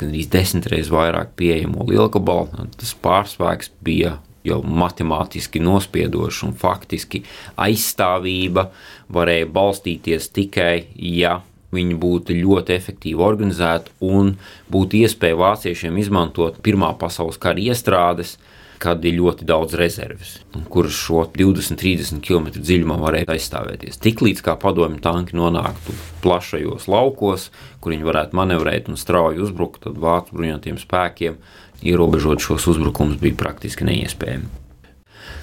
gan 0.00 0.10
arī 0.10 0.24
desmit 0.30 0.70
reizes 0.72 0.90
vairāk 0.94 1.36
pieejamo 1.38 1.86
lielgabalu. 1.90 2.66
Tas 2.80 2.96
pārspēks 3.04 3.72
bija 3.84 4.18
jau 4.46 4.62
matemātiski 4.64 5.60
nospiedošs 5.62 6.44
un 6.46 6.56
faktiski 6.56 7.22
aizstāvība 7.60 8.70
varēja 9.12 9.48
balstīties 9.52 10.30
tikai, 10.32 10.86
ja 10.96 11.40
viņi 11.74 11.98
būtu 12.02 12.36
ļoti 12.38 12.74
efektīvi 12.76 13.22
organizēti 13.22 13.94
un 14.06 14.34
būtu 14.72 15.02
iespēja 15.04 15.38
vāciešiem 15.38 15.98
izmantot 16.02 16.58
Pirmā 16.64 16.92
pasaules 16.98 17.38
kara 17.40 17.62
iestrādes, 17.62 18.36
kad 18.80 19.04
ir 19.04 19.18
ļoti 19.18 19.44
daudz 19.44 19.76
rezerves, 19.76 20.38
kuras 20.72 20.96
šo 20.96 21.26
20-30 21.34 22.22
km 22.24 22.48
dziļumā 22.56 22.96
varēja 23.02 23.34
aizstāvēties. 23.34 24.00
Tiklīdz 24.00 24.40
kā 24.46 24.54
padomju 24.60 25.02
tanki 25.04 25.36
nonāktu 25.36 25.92
plašajos 26.24 26.88
laukos, 26.88 27.50
kur 27.84 27.92
viņi 27.92 28.08
varētu 28.08 28.38
manevrēt 28.40 28.88
un 28.88 28.96
strauji 29.00 29.42
uzbrukt, 29.44 29.82
tad 29.84 30.00
vācu 30.00 30.32
bruņotajiem 30.38 30.80
spēkiem 30.80 31.36
ierobežot 31.84 32.40
šos 32.40 32.70
uzbrukumus 32.72 33.20
bija 33.20 33.36
praktiski 33.42 33.84
neiespējami. 33.84 34.48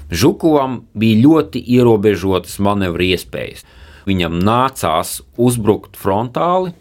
Žukovam 0.10 0.82
bija 0.98 1.22
ļoti 1.22 1.62
ierobežotas 1.78 2.58
manevru 2.64 3.06
iespējas 3.12 3.66
viņam 4.08 4.40
nācās 4.44 5.20
uzbrukt 5.38 5.98
frontāli, 6.00 6.74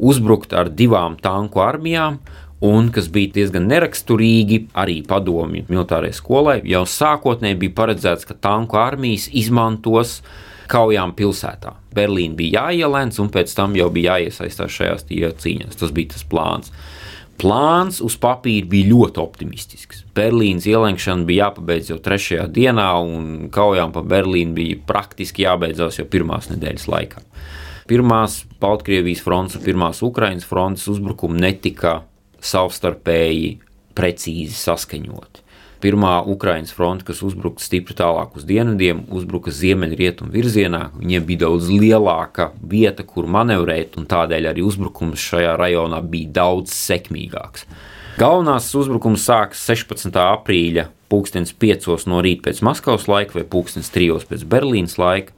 uzbrukt 0.00 0.54
ar 0.56 0.70
divām 0.72 1.18
tanku 1.20 1.62
armijām, 1.64 2.20
un 2.64 2.90
kas 2.92 3.08
bija 3.12 3.34
diezgan 3.38 3.66
neraksturīgi 3.70 4.66
arī 4.78 5.00
padomju 5.08 5.66
militārajai 5.70 6.16
skolai, 6.16 6.58
jau 6.68 6.84
sākotnēji 6.88 7.58
bija 7.64 7.76
paredzēts, 7.80 8.28
ka 8.28 8.36
tanku 8.36 8.80
armijas 8.80 9.28
izmantos 9.32 10.20
kaujām 10.70 11.16
pilsētā. 11.18 11.74
Berlīna 11.96 12.36
bija 12.38 12.66
jāielēns, 12.68 13.18
un 13.22 13.30
pēc 13.32 13.52
tam 13.56 13.74
jau 13.78 13.88
bija 13.92 14.18
jāiesaistās 14.18 14.76
šajās 14.76 15.08
cīņās. 15.08 15.78
Tas 15.80 15.94
bija 15.96 16.14
tas 16.14 16.26
plāns 16.30 16.70
plāns 17.40 18.02
uz 18.04 18.16
papīra 18.20 18.68
bija 18.68 18.90
ļoti 18.90 19.22
optimistisks. 19.22 20.04
Berlīnas 20.16 20.68
ielenkšana 20.68 21.26
bija 21.28 21.48
jāpabeidz 21.48 21.90
jau 21.92 21.98
trešajā 22.02 22.46
dienā, 22.52 22.90
un 23.00 23.48
kaujām 23.54 23.94
pa 23.94 24.04
Berlīnu 24.04 24.56
bija 24.58 24.80
praktiski 24.86 25.46
jābeidzās 25.46 26.00
jau 26.00 26.06
pirmās 26.10 26.50
nedēļas 26.52 26.86
laikā. 26.92 27.24
Pirmās 27.90 28.42
Baltkrievijas 28.62 29.24
frontes 29.24 29.58
un 29.58 29.64
pirmās 29.64 30.02
Ukraiņas 30.06 30.46
frontes 30.46 30.86
uzbrukumi 30.92 31.40
netika 31.42 32.02
savstarpēji 32.44 33.56
precīzi 33.96 34.54
saskaņoti. 34.54 35.39
Pirmā 35.80 36.18
Ukraiņas 36.28 36.74
fronte, 36.76 37.06
kas 37.08 37.22
uzbruka 37.24 37.62
stipri 37.64 37.94
tālāk 37.96 38.34
uz 38.36 38.44
dienvidiem, 38.44 39.06
uzbruka 39.16 39.52
ziemeļrietumu 39.54 40.28
virzienā. 40.34 40.82
Viņiem 40.98 41.24
bija 41.28 41.46
daudz 41.46 41.70
lielāka 41.72 42.50
vieta, 42.60 43.06
kur 43.08 43.28
manevrēt, 43.30 43.96
un 43.96 44.08
tādēļ 44.10 44.50
arī 44.50 44.64
uzbrukums 44.66 45.24
šajā 45.30 45.54
rajonā 45.60 46.02
bija 46.04 46.34
daudz 46.42 46.74
sekmīgāks. 46.76 47.64
Galvenās 48.20 48.68
uzbrukums 48.76 49.24
sākas 49.24 49.62
16. 49.70 50.12
aprīļa, 50.20 50.90
pulkstenis 51.08 51.54
5 51.56 51.88
no 52.12 52.20
rīta 52.20 52.50
pēc 52.50 52.60
Maskavas 52.66 53.08
laika 53.08 53.38
vai 53.38 53.46
pulkstenis 53.48 53.88
3 53.94 54.28
pēc 54.28 54.44
Berlīnas 54.52 54.98
laika. 55.00 55.32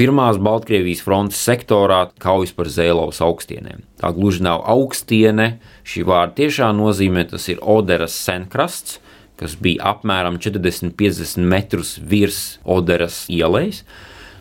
Pirmās 0.00 0.38
Baltkrievijas 0.40 1.02
frontes 1.04 1.38
sektorā 1.44 2.06
kaujas 2.22 2.54
par 2.56 2.70
Zēlovas 2.72 3.20
augstienēm. 3.22 3.84
Tā 4.00 4.08
gluži 4.16 4.40
nav 4.48 4.64
augstiene, 4.72 5.58
šī 5.84 6.06
vārda 6.08 6.40
tiešām 6.40 6.80
nozīmē, 6.80 7.28
tas 7.30 7.44
ir 7.52 7.60
Oderas 7.60 8.16
senkrasts, 8.16 9.02
kas 9.42 9.58
bija 9.58 9.90
apmēram 9.96 10.38
40-50 10.42 11.42
metrus 11.50 11.96
virs 11.98 12.42
Oderas 12.62 13.24
ielas. 13.32 13.82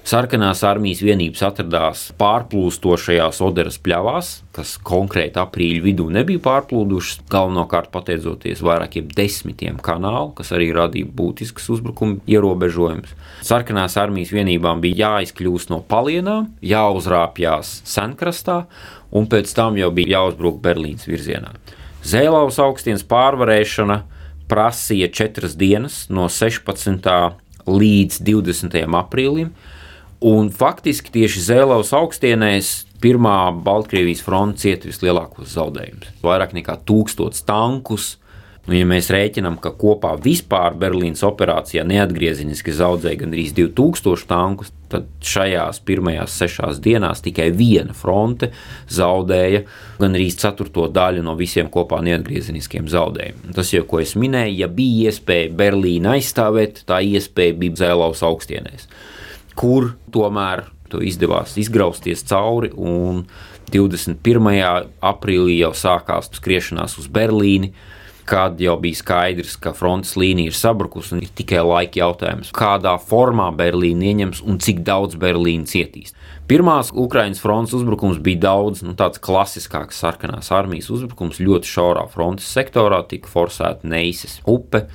Sarkanās 0.02 0.64
armijas 0.66 1.04
vienības 1.06 1.44
atradās 1.46 2.00
pārplūstošajās 2.18 3.38
Oderas 3.46 3.76
pļavās, 3.86 4.30
kas 4.56 4.72
konkrēti 4.82 5.38
aprīļa 5.38 5.84
vidū 5.86 6.08
nebija 6.10 6.42
pārplūdušas, 6.42 7.20
galvenokārt 7.30 7.92
pateicoties 7.94 8.64
vairākiem 8.66 9.12
desmitiem 9.14 9.78
kanālu, 9.86 10.32
kas 10.40 10.50
arī 10.58 10.72
radīja 10.74 11.10
būtisks 11.20 11.70
uzbrukuma 11.76 12.18
ierobežojums. 12.34 13.14
Sarkanās 13.46 14.00
armijas 14.02 14.34
vienībām 14.34 14.82
bija 14.82 15.04
jāizkļūst 15.04 15.70
no 15.70 15.84
palienām, 15.86 16.50
jāuzrāpjas 16.66 17.76
senkrastā, 17.94 18.64
un 19.14 19.30
pēc 19.30 19.54
tam 19.54 19.78
jau 19.78 19.92
bija 19.94 20.18
jāuzbruk 20.18 20.58
Berlīnas 20.66 21.06
virzienā. 21.10 21.54
Zēlaus 22.02 22.58
augstienes 22.58 23.06
pārvarēšana 23.06 24.02
prasīja 24.52 25.08
četras 25.16 25.56
dienas, 25.60 26.06
no 26.12 26.28
16. 26.28 27.08
līdz 27.68 28.22
20. 28.28 28.80
aprīlim. 29.00 29.54
Un 30.22 30.52
faktiski 30.54 31.14
tieši 31.16 31.42
Zēlaus 31.48 31.96
augstienēs 31.98 32.74
pirmā 33.02 33.50
Baltkrievijas 33.66 34.22
fronte 34.22 34.62
cieta 34.62 34.90
vislielākos 34.92 35.56
zaudējumus. 35.56 36.12
Vairāk 36.22 36.54
nekā 36.60 36.78
tūkstots 36.86 37.42
tankus, 37.48 38.18
Nu, 38.68 38.76
ja 38.78 38.86
mēs 38.86 39.08
rēķinām, 39.10 39.56
ka 39.58 39.72
kopā 39.74 40.12
vispār 40.22 40.76
Berlīnas 40.78 41.24
operācijā 41.26 41.82
neatgriezeniski 41.90 42.74
zaudēja 42.78 43.24
gandrīz 43.24 43.56
2000 43.58 44.28
tankus, 44.30 44.70
tad 44.92 45.08
šajās 45.26 45.80
pirmajās 45.88 46.36
sešās 46.38 46.78
dienās 46.84 47.24
tikai 47.26 47.48
viena 47.58 47.96
fronte 47.98 48.52
zaudēja 48.92 49.64
gandrīz 49.98 50.38
ceturto 50.44 50.86
daļu 50.94 51.24
no 51.26 51.34
visiem 51.40 51.72
kopā 51.74 52.04
neatgriezeniskiem 52.06 52.86
zaudējumiem. 52.92 53.56
Tas 53.58 53.74
jau, 53.74 53.82
ko 53.90 54.04
es 54.04 54.14
minēju, 54.20 54.60
ja 54.62 54.70
bija 54.70 55.10
iespēja 55.10 55.50
Berlīnu 55.58 56.14
aizstāvēt, 56.14 56.84
tā 56.86 57.00
iespēja 57.02 57.58
bija 57.64 57.82
Zēlaus 57.82 58.22
augstienēs, 58.28 58.86
kur 59.58 59.96
tomēr 60.14 60.68
to 60.92 61.02
izdevās 61.02 61.56
izgrausties 61.58 62.22
cauri 62.30 62.70
un 62.78 63.24
21. 63.74 64.92
aprīlī 65.02 65.62
jau 65.64 65.72
sākās 65.74 66.30
skriešanās 66.36 67.00
uz 67.02 67.10
Berlīnu 67.10 67.72
kad 68.32 68.62
jau 68.64 68.78
bija 68.80 68.96
skaidrs, 68.96 69.58
ka 69.60 69.74
frontes 69.76 70.14
līnija 70.20 70.54
ir 70.54 70.56
sabrukusi 70.56 71.18
un 71.18 71.24
ir 71.26 71.32
tikai 71.36 71.60
laika 71.68 72.00
jautājums, 72.00 72.54
kādā 72.56 72.94
formā 73.04 73.50
Berlīna 73.58 74.08
ieņems 74.08 74.40
un 74.48 74.60
cik 74.64 74.80
daudz 74.88 75.18
Berlīna 75.20 75.68
cietīs. 75.68 76.16
Pirmās 76.48 76.94
Ukraiņas 76.96 77.44
frontes 77.44 77.76
uzbrukums 77.76 78.22
bija 78.24 78.46
daudz 78.48 78.86
nu, 78.88 78.96
tāds 79.00 79.20
klasiskāks 79.24 80.00
sarkanās 80.00 80.52
armijas 80.56 80.88
uzbrukums, 80.96 81.44
ļoti 81.44 81.74
šaurā 81.74 82.08
frontes 82.12 82.48
sektorā, 82.56 83.04
tika 83.08 83.28
forsēta 83.32 83.88
Neises 83.92 84.40
upe. 84.48 84.86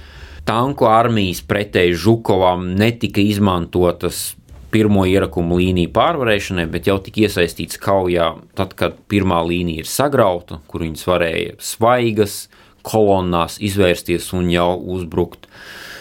Tanku 0.49 0.89
armijas 0.89 1.43
pretēji 1.45 1.97
Žukovam 2.07 2.71
netika 2.79 3.21
izmantotas 3.21 4.31
pirmo 4.73 5.05
ierakumu 5.09 5.59
līniju 5.61 5.93
pārvarēšanai, 5.97 6.67
bet 6.73 6.89
jau 6.89 6.97
tika 7.05 7.27
iesaistīts 7.27 7.81
kaujā, 7.83 8.33
tad, 8.57 8.73
kad 8.79 8.97
pirmā 9.11 9.43
līnija 9.45 9.85
ir 9.85 9.91
sagrauta, 9.91 10.61
kur 10.69 10.85
viņas 10.85 11.09
varēja 11.09 11.59
svaigas, 11.63 12.47
kolonnās 12.87 13.59
izvērsties 13.65 14.31
un 14.37 14.51
jau 14.53 14.71
uzbrukt 14.97 15.49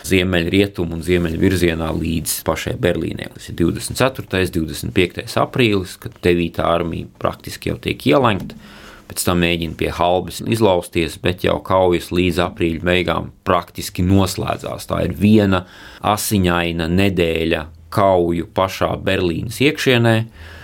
ziemeļrietumu 0.05 0.99
un 0.99 1.03
ziemeļvirzienā 1.05 1.89
līdz 1.97 2.39
pašai 2.45 2.75
Berlīnai. 2.81 3.31
Tas 3.33 3.49
ir 3.49 3.57
24. 3.61 4.61
un 4.61 4.69
25. 4.69 5.25
aprīlis, 5.41 5.95
kad 6.01 6.17
9. 6.25 6.61
armija 6.65 7.09
praktiski 7.21 7.71
jau 7.71 7.79
tiek 7.81 8.05
ielenkta. 8.11 8.57
Pēc 9.05 9.21
tam 9.21 9.43
mēģina 9.43 9.77
pie 9.77 9.91
halbas 9.93 10.39
izlausties, 10.41 11.19
bet 11.21 11.43
jau 11.45 11.59
kaujas 11.65 12.09
līdz 12.13 12.39
aprīļa 12.47 12.85
beigām 12.85 13.29
praktiski 13.45 14.05
noslēdzās. 14.05 14.87
Tā 14.89 15.03
ir 15.05 15.13
viena 15.17 15.65
asiņaina 16.01 16.87
nedēļa 16.89 17.61
kauju 17.93 18.49
pašā 18.57 18.95
Berlīnas 19.05 19.61
iekšienē, 19.61 20.15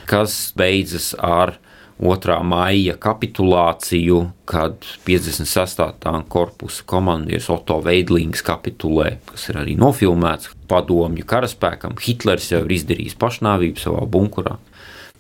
kas 0.10 0.40
beidzas 0.58 1.14
ar 1.22 1.60
2. 2.02 2.44
maija 2.44 2.96
kapitulāciju, 2.98 4.24
kad 4.46 4.74
56. 5.06 5.84
tanka 6.00 6.30
korpusa 6.30 6.84
komandieris 6.86 7.50
Otto 7.54 7.78
Veidlings 7.86 8.42
kapitulē, 8.42 9.20
kas 9.30 9.46
ir 9.52 9.60
arī 9.62 9.76
nofilmēts 9.78 10.50
padomju 10.72 11.28
karaspēkam. 11.30 11.94
Hitlers 12.02 12.50
jau 12.56 12.64
ir 12.66 12.74
izdarījis 12.80 13.20
pašnāvību 13.22 13.84
savā 13.84 14.08
bunkurā. 14.10 14.58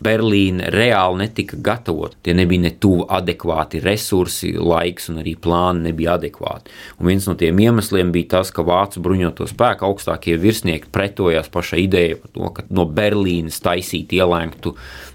Berlīna 0.01 0.71
reāli 0.73 1.27
netika 1.27 1.57
gatavota. 1.61 2.17
Tie 2.25 2.33
nebija 2.33 2.63
ne 2.63 2.71
tuvu 2.81 3.05
adekvāti 3.13 3.81
resursi, 3.83 4.55
laiks 4.57 5.11
un 5.11 5.19
arī 5.21 5.35
plāni 5.37 5.91
nebija 5.91 6.15
adekvāti. 6.17 6.73
Un 6.97 7.11
viens 7.11 7.27
no 7.29 7.35
tiem 7.37 7.61
iemesliem 7.61 8.09
bija 8.13 8.31
tas, 8.37 8.49
ka 8.53 8.65
vācu 8.65 9.03
bruņoto 9.05 9.45
spēku 9.51 9.85
augstākie 9.85 10.39
virsnieki 10.41 10.89
pretojās 10.93 11.51
pašai 11.53 11.83
idejai 11.85 12.17
par 12.23 12.33
to, 12.33 12.49
ka 12.57 12.65
no 12.73 12.87
Berlīnas 12.89 13.61
taisīt 13.61 14.15
ielēgtu 14.17 14.73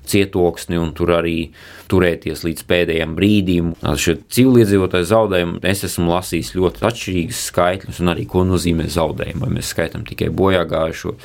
cietoksni 0.08 0.78
un 0.80 0.92
tur 0.96 1.14
arī 1.18 1.36
turēties 1.90 2.44
līdz 2.46 2.66
pēdējiem 2.70 3.16
brīdim. 3.18 3.72
Šie 4.00 4.18
civiliedzīvotāju 4.36 5.10
zaudējumi, 5.12 5.60
es 5.70 5.84
esmu 5.88 6.12
lasījis 6.14 6.54
ļoti 6.58 6.86
atšķirīgus 6.90 7.42
skaitļus 7.50 8.00
un 8.04 8.14
arī 8.14 8.28
ko 8.30 8.46
nozīmē 8.48 8.88
zaudējumi. 8.92 9.42
Vai 9.44 9.52
mēs 9.58 9.74
skaitām 9.74 10.06
tikai 10.08 10.32
bojā 10.34 10.64
gājušo 10.70 11.16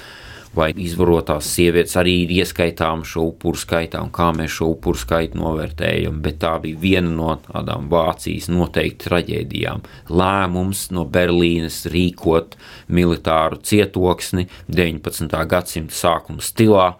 vai 0.55 0.71
izvarotās 0.83 1.47
sievietes 1.55 1.95
arī 1.99 2.15
ir 2.25 2.33
ieskaitām 2.41 3.05
šo 3.07 3.23
upuru 3.29 3.59
skaitā, 3.59 4.01
un 4.03 4.11
kā 4.13 4.29
mēs 4.35 4.57
šo 4.57 4.71
upuru 4.73 4.99
skaitu 4.99 5.39
novērtējam. 5.39 6.19
Bet 6.23 6.41
tā 6.43 6.57
bija 6.63 6.79
viena 6.81 7.11
no 7.13 7.35
tādām 7.45 7.87
Vācijas 7.91 8.49
noteikti 8.51 9.07
traģēdijām. 9.07 9.85
Lēmums 10.11 10.89
no 10.95 11.05
Berlīnes 11.07 11.85
rīkot 11.91 12.57
militāru 12.91 13.61
cietoksni 13.63 14.47
19. 14.67 15.31
gadsimta 15.51 15.95
sākuma 15.95 16.43
stilā 16.43 16.91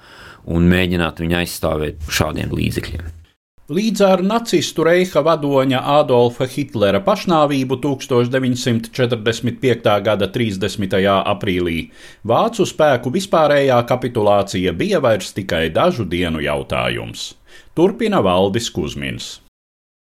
un 0.46 0.70
mēģināt 0.72 1.24
viņu 1.24 1.42
aizstāvēt 1.42 1.96
šādiem 2.10 2.50
līdzekļiem. 2.56 3.18
Līdz 3.72 4.02
ar 4.04 4.20
nacistu 4.26 4.84
reiha 4.84 5.22
vadoņa 5.24 5.80
Adolfa 5.94 6.44
Hitlera 6.50 7.00
pašnāvību 7.06 7.78
1945. 7.80 9.94
gada 10.04 10.28
30. 10.28 11.08
aprīlī 11.08 11.92
vācu 12.28 12.68
spēku 12.68 13.08
vispārējā 13.16 13.80
kapitulācija 13.88 14.76
bija 14.76 15.00
vairs 15.00 15.32
tikai 15.38 15.70
dažu 15.72 16.04
dienu 16.04 16.44
jautājums. 16.44 17.40
Turpina 17.72 18.20
Valdis 18.20 18.68
Kusmins. 18.76 19.40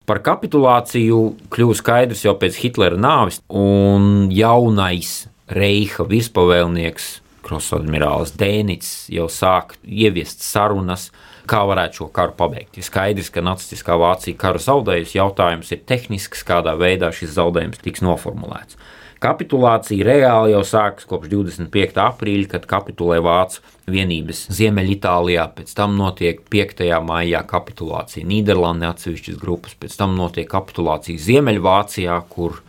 Par 0.06 0.22
kapitulāciju 0.22 1.50
kļuva 1.50 1.74
skaidrs 1.82 2.22
jau 2.28 2.38
pēc 2.38 2.62
Hitlera 2.62 3.02
nāves, 3.02 3.42
un 3.50 4.30
jaunais 4.30 5.26
reiha 5.50 6.06
virspavēlnieks 6.06 7.25
Krosadmirālis 7.46 8.34
Dēnits 8.40 8.92
jau 9.14 9.30
sāk 9.32 9.78
ieviest 9.86 10.44
sarunas 10.46 11.12
kā 11.50 11.62
varētu 11.70 12.02
šo 12.02 12.10
karu 12.14 12.36
pabeigt. 12.38 12.80
Ir 12.80 12.86
skaidrs, 12.86 13.32
ka 13.34 13.44
nacistiskā 13.46 13.98
Vācija 14.02 14.38
karu 14.40 14.62
zaudējusi. 14.62 15.20
Jautājums 15.20 15.72
ir 15.76 15.84
tehnisks, 15.88 16.44
kādā 16.48 16.76
veidā 16.80 17.12
šis 17.14 17.36
zaudējums 17.38 17.84
tiks 17.86 18.04
noformulēts. 18.06 18.80
Kapitulācija 19.24 20.06
reāli 20.06 20.52
jau 20.52 20.62
sākas 20.68 21.08
kopš 21.08 21.30
25. 21.32 21.96
aprīļa, 22.04 22.50
kad 22.52 22.66
kapitulē 22.70 23.22
Vācu 23.24 23.62
vienības 23.90 24.44
Ziemeļitālijā, 24.54 25.46
pēc 25.56 25.72
tam 25.78 25.96
notiek 25.98 26.42
5. 26.52 26.84
maijā 27.06 27.42
kapitulācija 27.48 28.28
Nīderlandē, 28.28 28.92
atsevišķas 28.92 29.40
grupas, 29.42 29.78
pēc 29.80 29.96
tam 30.02 30.18
notiek 30.20 30.50
kapitulācija 30.52 31.22
Ziemeļvācijā, 31.26 32.20
kur 32.30 32.60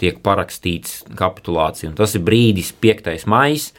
tiek 0.00 0.18
parakstīts 0.24 1.02
kapitulācija. 1.18 1.92
Un 1.92 1.98
tas 2.00 2.16
ir 2.16 2.24
brīdis, 2.26 2.72
5. 2.82 3.12
maijs, 3.30 3.70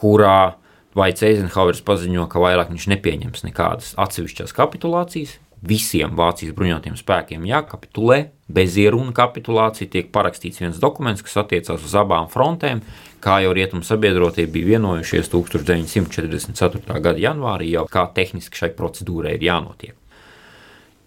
kurā 0.00 0.56
vai 0.96 1.12
Eizenhauers 1.12 1.84
paziņo, 1.86 2.26
ka 2.30 2.42
vairāk 2.42 2.72
viņš 2.72 2.88
nepieņems 2.94 3.46
nekādas 3.46 3.94
atsevišķas 4.00 4.56
kapitulācijas. 4.56 5.36
Visiem 5.60 6.14
Vācijas 6.16 6.54
bruņotajiem 6.56 6.96
spēkiem 6.96 7.42
jākapitulē, 7.44 8.30
bez 8.48 8.78
ieruna 8.80 9.12
kapitulācija 9.12 9.90
tiek 9.92 10.08
parakstīts 10.12 10.62
viens 10.62 10.78
dokuments, 10.80 11.20
kas 11.20 11.36
attiecās 11.42 11.84
uz 11.84 11.96
abām 12.00 12.30
frontēm, 12.32 12.80
kā 13.20 13.42
jau 13.44 13.52
rietumu 13.52 13.84
sabiedrotie 13.84 14.46
bija 14.48 14.78
vienojušies 14.78 15.28
1944. 15.28 16.96
gada 17.04 17.20
janvārī, 17.20 17.74
jau 17.74 17.84
kā 17.92 18.06
tehniski 18.16 18.56
šai 18.56 18.72
procedūrai 18.78 19.36
ir 19.36 19.44
jānotiek. 19.50 19.94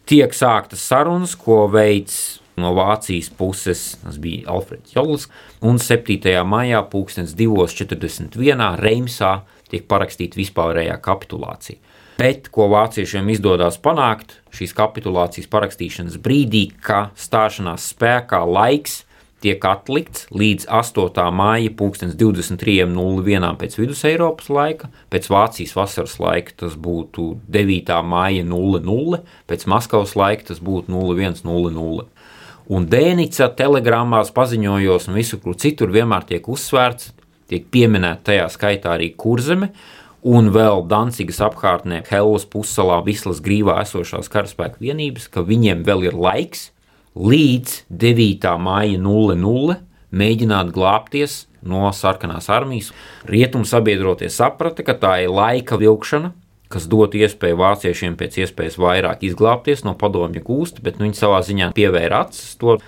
Tiek 0.06 0.38
sāktas 0.38 0.86
sarunas, 0.86 1.34
ko 1.40 1.64
veids 1.74 2.43
no 2.60 2.74
Vācijas 2.78 3.30
puses, 3.38 3.84
tas 4.04 4.20
bija 4.22 4.50
Alfreds 4.54 4.96
Jolis, 4.96 5.30
un 5.62 5.80
7. 5.82 6.20
maijā 6.46 6.84
2041. 7.38 8.68
Reimsā 8.82 9.34
tiek 9.72 9.88
parakstīta 9.90 10.40
vispārējā 10.40 11.00
kapitulācija. 11.02 11.80
Bet, 12.20 12.52
ko 12.54 12.68
vāciešiem 12.70 13.32
izdodas 13.34 13.80
panākt 13.82 14.38
šīs 14.54 14.76
kapitulācijas 14.78 15.50
parakstīšanas 15.50 16.20
brīdī, 16.22 16.68
ka 16.86 17.08
stāšanās 17.18 17.90
spēkā 17.96 18.44
laiks 18.46 19.02
tiek 19.44 19.66
atlikts 19.68 20.28
līdz 20.32 20.70
8. 20.72 21.24
māja 21.36 21.72
23.01 21.74 23.58
pēc 23.60 23.78
vidus 23.80 24.04
Eiropas 24.08 24.48
laika, 24.54 24.90
pēc 25.12 25.28
Vācijas 25.34 25.76
vasaras 25.76 26.16
laika 26.22 26.56
tas 26.64 26.78
būtu 26.80 27.34
9. 27.52 27.92
māja 28.08 28.46
00, 28.48 29.20
pēc 29.50 29.68
Maskavas 29.74 30.16
laika 30.20 30.54
tas 30.54 30.64
būtu 30.64 30.94
0100. 30.94 32.08
Un 32.72 32.86
Dēnica 32.88 33.50
telegrāmās 33.58 34.32
paziņojos 34.32 35.10
un 35.10 35.18
visur, 35.20 35.42
kur 35.44 35.58
citur 35.60 35.92
vienmēr 35.92 36.24
tiek 36.30 36.48
uzsvērts, 36.48 37.12
tiek 37.52 37.66
pieminēta 37.74 38.30
tajā 38.32 38.46
skaitā 38.54 38.94
arī 38.96 39.10
kurzeme, 39.20 39.74
un 40.24 40.48
vēl 40.56 40.86
Dancigas 40.88 41.42
apkārtnē, 41.44 42.02
Hellas 42.08 42.46
pussalā, 42.48 43.02
Vislas 43.04 43.42
grīvā 43.44 43.82
esošās 43.84 44.32
karaspēka 44.32 44.80
vienības, 44.80 45.28
ka 45.28 45.44
viņiem 45.44 45.84
vēl 45.84 46.08
ir 46.08 46.16
laiks 46.16 46.70
līdz 47.20 47.82
9. 47.92 48.54
māja 48.64 49.02
00 49.02 49.82
mēģināt 50.14 50.72
glābties 50.74 51.44
no 51.68 51.90
sarkanās 51.96 52.48
armijas. 52.54 52.94
Rietumu 53.28 53.68
sabiedrotie 53.68 54.30
saprata, 54.32 54.86
ka 54.86 54.96
tā 55.00 55.18
ir 55.26 55.34
laika 55.34 55.76
vilkšana, 55.80 56.32
kas 56.74 56.90
dotu 56.90 57.22
iespēju 57.22 57.60
vāciešiem 57.62 58.18
pēc 58.20 58.42
iespējas 58.44 58.80
vairāk 58.82 59.24
izglābties 59.30 59.86
no 59.88 59.94
padomju 60.00 60.44
gūsta, 60.44 60.84
bet 60.84 61.00
nu, 61.00 61.08
viņi 61.08 61.22
savā 61.22 61.40
ziņā 61.46 61.72
pievēra 61.78 62.26
acis 62.26 62.58
to 62.62 62.80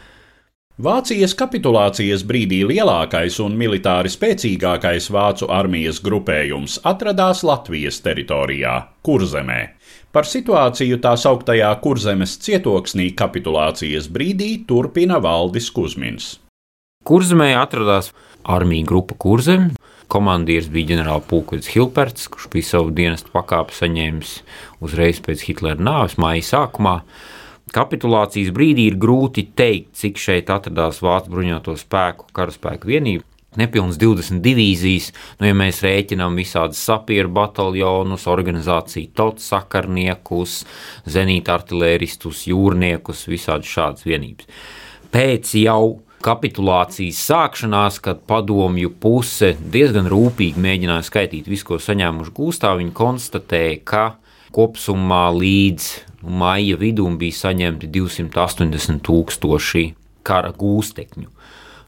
Vācijas 0.76 1.32
kapitulācijas 1.40 2.26
brīdī 2.28 2.58
lielākais 2.68 3.38
un 3.40 3.54
militāri 3.56 4.10
spēcīgākais 4.12 5.06
vācu 5.08 5.48
armijas 5.48 6.02
grupējums 6.04 6.82
atradās 6.84 7.46
Latvijas 7.48 8.02
teritorijā, 8.04 8.74
Kurzemē. 9.00 9.62
Par 10.12 10.28
situāciju 10.28 11.00
tā 11.00 11.14
sauktajā 11.16 11.70
Kurzemes 11.80 12.36
cietoksnī 12.44 13.14
kapitulācijas 13.16 14.10
brīdī 14.12 14.50
turpina 14.68 15.22
Valdis 15.24 15.72
Kusmins. 15.72 16.28
Kurzemē 17.08 17.54
atradās 17.56 18.12
armija 18.44 18.92
grupa 18.92 19.16
Kurzem. 19.16 19.70
Komandieris 20.12 20.70
bija 20.72 20.94
ģenerālpulkvedis 20.94 21.72
Hilperts, 21.74 22.30
kurš 22.32 22.50
bija 22.54 22.70
savu 22.70 22.94
dienestu 22.96 23.34
pakāpi 23.34 23.76
saņēmis 23.76 24.36
uzreiz 24.86 25.22
pēc 25.26 25.46
Hitlera 25.48 25.82
nāves 25.82 26.18
māja 26.22 26.44
sākumā. 26.54 27.00
Kapitulācijas 27.76 28.54
brīdī 28.56 28.90
ir 28.92 29.00
grūti 29.02 29.48
teikt, 29.58 29.96
cik 29.98 30.22
šeit 30.22 30.52
atradās 30.54 31.02
Vācu 31.04 31.34
bruņoto 31.34 31.74
spēku 31.82 32.30
karaspēku 32.36 32.92
vienība. 32.94 33.26
Nepilns 33.60 33.96
20 34.00 34.44
divīzijas, 34.44 35.12
nu, 35.40 35.48
ja 35.48 35.56
mēs 35.56 35.80
rēķinām 35.86 36.36
visādus 36.36 36.82
sapieru 36.84 37.32
bataljonus, 37.36 38.28
organizāciju 38.28 39.14
tautas 39.16 39.48
sakarniekus, 39.54 40.58
zenīta 41.08 41.56
artilēristus, 41.56 42.46
jūrniekus, 42.52 43.26
visādi 43.32 43.72
šādas 43.72 44.04
vienības. 44.08 44.50
Pēc 45.16 45.54
jau 45.62 46.05
kapitulācijas 46.26 47.20
sākšanās, 47.30 48.00
kad 48.04 48.24
padomju 48.30 48.92
puse 49.02 49.54
diezgan 49.74 50.10
rūpīgi 50.12 50.62
mēģināja 50.62 51.06
skaitīt 51.06 51.50
visu, 51.52 51.70
ko 51.70 51.80
saņēmuši 51.82 52.34
gūstā, 52.36 52.74
viņi 52.80 52.96
konstatēja, 52.98 53.78
ka 53.86 54.06
kopsumā 54.56 55.28
līdz 55.36 55.92
maija 56.26 56.80
vidum 56.82 57.20
bija 57.22 57.38
saņemti 57.44 57.92
280 57.94 59.04
tūkstoši 59.06 59.86
kara 60.26 60.50
gūstekņu, 60.58 61.30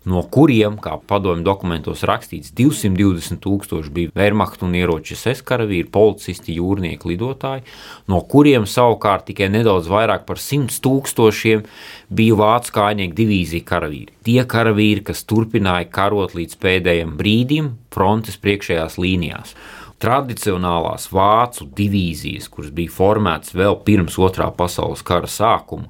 no 0.08 0.24
kuriem, 0.32 0.78
kā 0.82 0.96
padomju 1.10 1.46
dokumentos 1.46 2.04
rakstīts, 2.08 2.54
220 2.58 3.42
tūkstoši 3.44 3.94
bija 3.94 4.14
Wehrmacht 4.18 4.64
un 4.66 4.76
ieroču 4.78 5.18
SS 5.18 5.44
karavīri, 5.48 5.90
policisti, 5.92 6.56
jūrnieki, 6.58 7.12
lidotāji, 7.12 7.66
no 8.12 8.22
kuriem 8.32 8.68
savukārt 8.70 9.28
tikai 9.30 9.50
nedaudz 9.54 9.90
vairāk 9.92 10.28
par 10.30 10.40
100 10.42 10.80
tūkstošiem 10.84 11.66
bija 12.10 12.38
vācu 12.40 12.78
kājnieku 12.78 13.18
divīzija 13.18 13.68
karavīri. 13.68 14.16
Tie 14.28 14.40
karavīri, 14.48 15.04
kas 15.10 15.26
turpināja 15.28 15.90
karot 15.92 16.38
līdz 16.38 16.56
pēdējiem 16.64 17.18
brīdim 17.20 17.76
frontes 17.94 18.40
priekšējās 18.42 18.98
līnijās 19.02 19.58
tradicionālās 19.98 21.08
vācu 21.10 21.66
divīzijas, 21.78 22.52
kuras 22.54 22.70
bija 22.70 22.94
formētas 22.94 23.56
vēl 23.58 23.80
pirms 23.86 24.20
otrā 24.22 24.52
pasaules 24.54 25.02
kara 25.02 25.30
sākuma, 25.32 25.90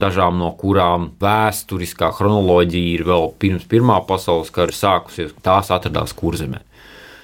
dažām 0.00 0.38
no 0.40 0.50
kurām 0.58 1.10
vēsturiskā 1.22 2.12
chronoloģija 2.16 2.92
ir 2.96 3.06
vēl 3.08 3.32
pirms 3.42 3.68
Pirmā 3.70 4.00
pasaules 4.08 4.52
kara 4.54 4.74
sākusies, 4.74 5.34
tās 5.44 5.72
atradās 5.74 6.14
kurzemē. 6.16 6.62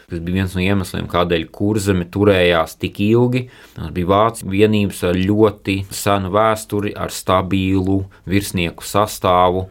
Tas 0.09 0.23
bija 0.25 0.39
viens 0.39 0.55
no 0.57 0.63
iemesliem, 0.65 1.05
kādēļ 1.13 1.43
kurzeme 1.53 2.07
turējās 2.09 2.79
tik 2.81 2.97
ilgi. 3.05 3.43
Tas 3.75 3.91
bija 3.93 4.09
vācu 4.09 4.49
vienības 4.49 5.03
ar 5.05 5.19
ļoti 5.21 5.83
senu 5.93 6.31
vēsturi, 6.33 6.95
ar 6.97 7.13
stabilu 7.13 7.99
virsnieku 8.25 8.87
sastāvu, 8.89 9.67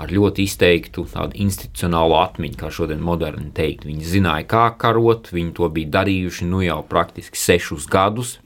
ar 0.00 0.14
ļoti 0.16 0.46
izteiktu 0.48 1.04
tādu 1.12 1.36
institucionālu 1.44 2.16
atmiņu, 2.22 2.56
kā 2.62 2.72
šodien 2.72 3.04
moderni 3.04 3.50
teikt. 3.52 3.84
Viņi 3.84 4.08
zināja, 4.14 4.48
kā 4.48 4.64
karot, 4.80 5.28
viņi 5.34 5.52
to 5.60 5.68
bija 5.76 5.92
darījuši 5.98 6.48
nu 6.48 6.64
jau 6.64 6.80
praktiski 6.88 7.36
sešus 7.36 7.84
gadus. 7.92 8.38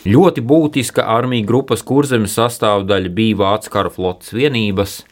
Ļoti 0.00 0.40
būtiska 0.40 1.04
armija 1.12 1.44
grupas 1.44 1.82
kurzemes 1.84 2.32
sastāvdaļa 2.38 3.10
bija 3.12 3.36
Vācu 3.36 3.72
kara 3.74 3.90
flotes 3.92 4.32
vienības. 4.32 5.02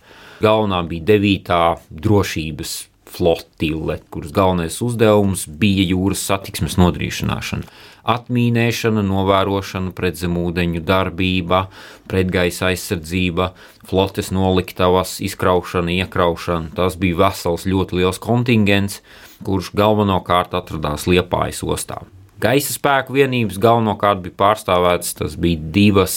Galvenā 0.40 0.78
bija 0.88 1.04
9. 1.10 1.58
drošības 1.92 2.72
flotile, 3.04 3.98
kuras 4.08 4.32
galvenais 4.32 4.80
uzdevums 4.84 5.44
bija 5.60 5.84
jūras 5.90 6.24
satiksmes 6.30 6.78
nodrošināšana. 6.80 7.68
atmīnēšana, 8.08 9.02
novērošana, 9.04 9.92
pretzemūdeņu 9.92 10.80
darbība, 10.80 11.66
pretgaisa 12.08 12.70
aizsardzība, 12.70 13.52
flotes 13.84 14.32
noliktavas, 14.32 15.18
izkraušana, 15.20 15.98
iekraušana. 16.00 16.72
Tas 16.72 16.96
bija 16.96 17.26
vesels 17.28 17.68
ļoti 17.68 18.00
liels 18.00 18.16
kontingents, 18.16 19.02
kurš 19.44 19.74
galvenokārt 19.76 20.56
atradās 20.56 21.04
Liepājas 21.04 21.60
ostā. 21.60 22.06
Gaisa 22.38 22.70
spēku 22.70 23.16
vienības 23.16 23.58
galvenokārt 23.62 24.22
bija 24.22 24.36
pārstāvētas. 24.38 25.16
Tas 25.18 25.34
bija 25.40 25.58
divas 25.74 26.16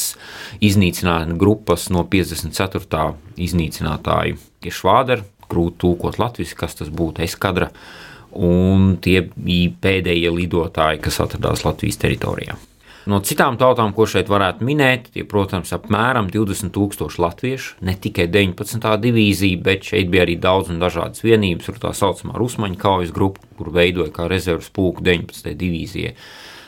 iznīcinātāju 0.62 1.40
grupas 1.42 1.90
no 1.94 2.06
54. 2.06 3.06
iznīcinātāju. 3.42 4.38
Ir 4.62 4.78
švāderi, 4.78 5.26
grūti 5.52 5.82
tulkot 5.82 6.22
latviešu, 6.22 6.58
kas 6.60 6.78
tas 6.80 6.94
būtu 6.94 7.26
eskadra 7.26 7.72
un 8.32 8.96
tie 9.04 9.26
bija 9.36 9.74
pēdējie 9.84 10.32
lidotāji, 10.32 11.02
kas 11.04 11.20
atradās 11.26 11.66
Latvijas 11.68 12.00
teritorijā. 12.00 12.56
No 13.10 13.18
citām 13.26 13.58
tautām, 13.58 13.96
ko 13.98 14.06
šeit 14.06 14.30
varētu 14.30 14.66
minēt, 14.68 15.08
tie, 15.16 15.24
protams, 15.26 15.72
apmēram 15.74 16.30
20,000 16.30 17.18
latviešu, 17.24 17.80
ne 17.88 17.96
tikai 17.98 18.28
19. 18.30 18.86
divīzija, 19.02 19.62
bet 19.66 19.90
šeit 19.90 20.12
bija 20.14 20.28
arī 20.28 20.38
daudz 20.42 20.70
un 20.70 20.78
dažādas 20.84 21.26
vienības, 21.26 21.66
tur 21.70 21.82
tā 21.82 21.96
saucamā 21.98 22.38
Rusmaņa 22.38 22.78
kaujas 22.82 23.14
grupa, 23.16 23.42
kur 23.58 23.74
veidoja 23.74 24.14
kā 24.14 24.30
rezerves 24.30 24.70
pulku 24.74 25.02
19. 25.06 25.56
divīzijai 25.58 26.16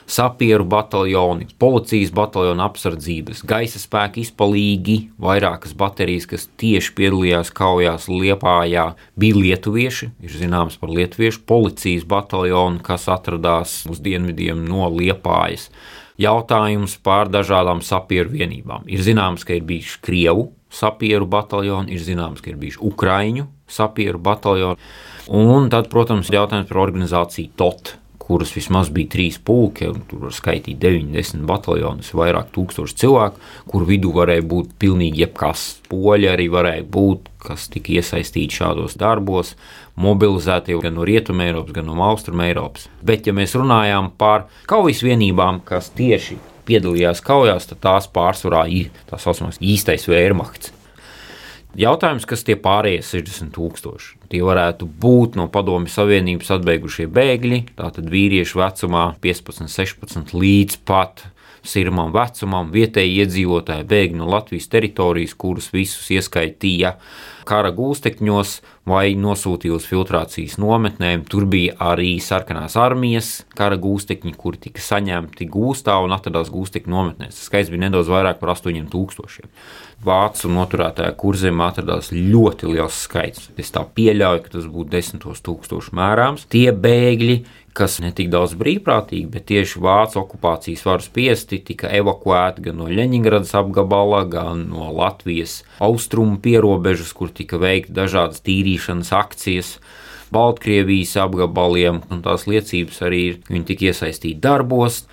sapieru 0.05 0.65
bataljoni, 0.67 1.47
policijas 1.57 2.11
bataljona 2.11 2.67
apsardzības, 2.67 3.43
gaisa 3.47 3.79
spēka 3.81 4.21
izpalīgi, 4.23 4.97
vairākas 5.21 5.75
baterijas, 5.77 6.27
kas 6.29 6.47
tieši 6.59 6.93
piedalījās 6.97 7.53
kaujās 7.55 8.09
Liepājā, 8.11 8.89
bija 9.19 9.39
lietuvieši, 9.39 10.11
ir 10.23 10.37
zināms 10.41 10.77
par 10.81 10.93
lietuviešu 10.93 11.43
policijas 11.49 12.07
bataljonu, 12.09 12.83
kas 12.83 13.07
atradās 13.11 13.83
uz 13.89 14.01
dienvidiem 14.03 14.65
no 14.67 14.89
Liepājas. 14.91 15.69
Jautājums 16.23 16.97
par 17.03 17.31
dažādām 17.33 17.81
sapieru 17.83 18.31
vienībām. 18.33 18.85
Ir 18.87 19.03
zināms, 19.03 19.43
ka 19.47 19.57
ir 19.57 19.65
bijuši 19.67 19.99
Krievu 20.05 20.51
sapieru 20.73 21.27
bataljoni, 21.29 21.93
ir 21.93 22.01
zināms, 22.01 22.41
ka 22.41 22.53
ir 22.53 22.61
bijuši 22.61 22.81
Ukraiņu 22.81 23.47
sapieru 23.69 24.21
bataljoni. 24.23 24.79
Un 25.33 25.69
tad, 25.73 25.89
protams, 25.91 26.29
ir 26.29 26.41
jautājums 26.41 26.69
par 26.69 26.81
organizāciju 26.83 27.53
TOT, 27.59 27.93
kuras 28.23 28.53
vismaz 28.55 28.89
bija 28.93 29.11
trīs 29.15 29.37
pulki, 29.43 29.87
un 29.91 30.03
tur 30.07 30.27
var 30.27 30.35
skaitīt 30.35 30.79
90 30.81 31.43
bataljonus, 31.47 32.13
vairāk 32.15 32.51
tūkstoši 32.55 32.99
cilvēku, 33.03 33.41
kur 33.69 33.87
vidū 33.87 34.13
varēja 34.15 34.45
būt 34.53 34.75
pilnīgi 34.81 35.25
jebkas. 35.25 35.65
Poļi 35.91 36.29
arī 36.31 36.47
varēja 36.53 36.85
būt, 36.93 37.29
kas 37.43 37.67
tika 37.73 37.97
iesaistīti 37.97 38.61
šādos 38.61 38.95
darbos, 38.99 39.53
mobilizēti 39.99 40.79
gan 40.81 40.97
no 40.97 41.05
Rietumē 41.07 41.49
Eiropas, 41.51 41.75
gan 41.75 41.89
no 41.89 41.97
Austrumē 42.07 42.49
Eiropas. 42.51 42.87
Bet, 43.05 43.27
ja 43.27 43.35
mēs 43.35 43.55
runājām 43.57 44.11
par 44.17 44.47
kaujas 44.69 45.03
vienībām, 45.05 45.61
kas 45.67 45.91
tieši 45.93 46.39
piedalījās 46.67 47.21
kaujās, 47.23 47.67
tad 47.69 47.83
tās 47.83 48.07
pārsvarā 48.11 48.65
ir 48.71 48.93
tā 49.09 49.19
saucamais 49.21 49.59
īstais 49.61 50.07
vērmakts. 50.09 50.73
Jautājums, 51.73 52.27
kas 52.29 52.43
tie 52.45 52.53
pārējie 52.61 53.01
60 53.01 53.49
tūkstoši? 53.55 54.11
Tie 54.29 54.43
varētu 54.45 54.85
būt 54.85 55.39
no 55.39 55.47
Padomju 55.49 55.89
Savienības 55.89 56.51
atbeigušie 56.53 57.07
bēgļi, 57.09 57.63
tātad 57.79 58.11
vīriešu 58.13 58.61
vecumā 58.61 59.07
15, 59.23 59.71
16 59.73 60.35
līdz 60.37 60.77
pat 60.85 61.25
sirmam 61.67 62.11
vecumam, 62.13 62.71
vietēji 62.73 63.21
iedzīvotāji 63.23 63.87
bēgļi 63.89 64.19
no 64.19 64.27
Latvijas 64.31 64.69
teritorijas, 64.71 65.35
kurus 65.39 65.71
visus 65.73 66.09
ieskaitīja 66.13 66.97
kara 67.47 67.73
gūstekņos 67.75 68.53
vai 68.87 69.13
nosūtīja 69.19 69.77
uz 69.77 69.85
filtrācijas 69.87 70.57
nometnēm. 70.59 71.23
Tur 71.29 71.45
bija 71.49 71.75
arī 71.91 72.17
sarkanās 72.23 72.75
armijas 72.79 73.31
kara 73.55 73.77
gūstekņi, 73.79 74.35
kuri 74.39 74.61
tika 74.67 74.83
saņemti 74.83 75.47
gūstā 75.51 75.95
un 76.03 76.15
atradās 76.15 76.51
gūstekņu 76.53 76.93
nometnēs. 76.93 77.39
Skaits 77.47 77.71
bija 77.71 77.85
nedaudz 77.85 78.11
vairāk 78.11 78.41
par 78.41 78.53
8000. 78.55 79.47
Vācu 80.03 80.51
noturētajā 80.51 81.13
kurzemē 81.19 81.69
atradās 81.69 82.11
ļoti 82.11 82.73
liels 82.73 83.03
skaits. 83.05 83.49
Es 83.59 83.71
tā 83.71 83.85
pieļauju, 83.87 84.43
ka 84.43 84.55
tas 84.57 84.67
būtu 84.67 84.91
desmitos 84.91 85.43
tūkstošu 85.45 85.95
mērāms. 85.95 86.43
Tie 86.51 86.67
bēgļi, 86.75 87.37
kas 87.77 87.97
ne 88.03 88.11
tik 88.15 88.29
daudz 88.33 88.53
brīvprātīgi, 88.57 89.27
bet 89.33 89.47
tieši 89.49 89.81
vācu 89.81 90.21
okupācijas 90.21 90.85
varu 90.85 91.05
spiesti, 91.05 91.59
tika 91.65 91.89
evakuēti 91.97 92.67
gan 92.67 92.79
no 92.81 92.87
Leņņģeradas 92.91 93.53
apgabala, 93.57 94.23
gan 94.29 94.67
no 94.69 94.91
Latvijas 94.93 95.61
austrumu 95.83 96.37
pierobežas, 96.43 97.13
kur 97.17 97.33
tika 97.33 97.57
veikti 97.61 97.95
dažādas 97.97 98.43
tīrīšanas 98.45 99.13
akcijas. 99.17 99.75
Baltkrievijas 100.33 101.13
apgabaliem, 101.21 101.99
un 102.09 102.23
tās 102.25 102.47
liecības 102.49 103.03
arī 103.05 103.19
ir, 103.27 103.35
viņi 103.51 103.67
tika 103.69 103.91
iesaistīti 103.91 104.41
darbos. 104.41 105.03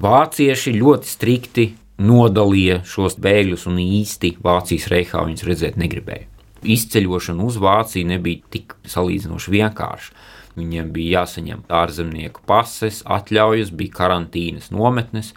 Vācieši 0.00 0.72
ļoti 0.78 1.10
strikti 1.10 1.66
nodalīja 2.00 2.80
šos 2.88 3.18
bēgļus, 3.20 3.66
un 3.68 3.80
īsti 3.82 4.36
Vācijas 4.44 4.88
reihā 4.92 5.24
viņus 5.26 5.44
redzēt 5.48 5.76
negribēja. 5.80 6.28
Izceļošana 6.64 7.44
uz 7.44 7.58
Vāciju 7.62 8.08
nebija 8.08 8.48
tik 8.56 8.74
salīdzinoši 8.88 9.54
vienkārša. 9.54 10.16
Viņiem 10.58 10.92
bija 10.94 11.22
jāsaņem 11.22 11.64
ārzemnieku 11.70 12.42
pases, 12.48 13.02
atļaujas, 13.06 13.70
bija 13.78 13.94
karantīnas 14.00 14.72
nometnes. 14.74 15.32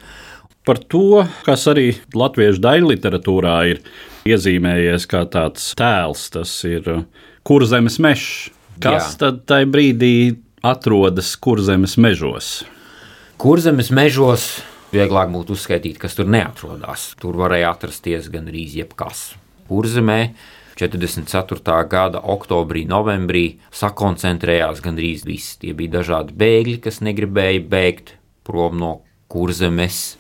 Par 0.66 0.78
to, 0.92 1.24
kas 1.46 1.66
arī 1.70 1.92
latviešu 2.14 2.62
daļu 2.62 2.92
literatūrā 2.92 3.56
ir 3.72 3.82
iezīmējies 4.30 5.08
kā 5.10 5.24
tāds 5.30 5.72
tēls, 5.78 6.28
tas 6.34 6.54
ir 6.70 6.90
kurzemes 7.48 7.98
mežs. 8.02 8.52
Kas 8.82 9.14
Jā. 9.14 9.18
tad 9.26 9.44
tajā 9.50 9.70
brīdī 9.70 10.14
atrodas 10.66 11.36
kurzemes 11.42 11.98
mežos? 12.02 12.62
Kurzemes 13.42 13.90
mežos 13.94 14.48
vieglāk 14.94 15.32
būtu 15.34 15.56
uzskaitīt, 15.56 16.00
kas 16.02 16.18
tur 16.18 16.30
neatrodas. 16.30 17.12
Tur 17.22 17.38
varēja 17.42 17.74
atrasties 17.74 18.30
gan 18.34 18.50
arī 18.52 18.68
jebkas. 18.70 19.32
Kurzemē 19.70 20.20
44. 20.80 21.76
gada 21.90 22.22
oktobrī, 22.34 22.86
novembrī 22.90 23.46
sakoncentrējās 23.76 24.82
gandrīz 24.84 25.26
visi. 25.28 25.58
Tie 25.62 25.76
bija 25.78 26.00
dažādi 26.00 26.36
bēgļi, 26.38 26.80
kas 26.86 27.02
negribēja 27.06 27.64
bēgt 27.72 28.16
prom 28.48 28.80
no 28.82 28.92
kurzemes. 29.32 30.18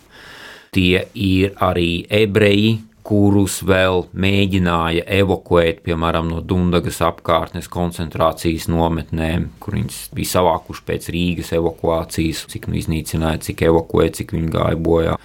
Tie 0.71 1.03
ir 1.17 1.57
arī 1.59 2.05
ebreji, 2.07 2.79
kurus 3.03 3.57
vēl 3.65 4.05
mēģināja 4.13 5.03
evakuēt, 5.19 5.81
piemēram, 5.85 6.29
no 6.31 6.41
Dunkas 6.45 7.01
apkārtnes 7.03 7.67
koncentrācijas 7.71 8.69
nometnēm, 8.71 9.49
kur 9.59 9.75
viņas 9.79 10.03
bija 10.15 10.35
savākuši 10.35 10.85
pēc 10.87 11.09
Rīgas 11.15 11.51
evakuācijas, 11.57 12.45
cik 12.53 12.69
nu 12.69 12.77
iznīcināja, 12.79 13.41
cik 13.49 13.65
evakuēja, 13.71 14.19
cik 14.21 14.35
viņi 14.37 14.53
gāja 14.53 14.79
bojā. 14.79 15.17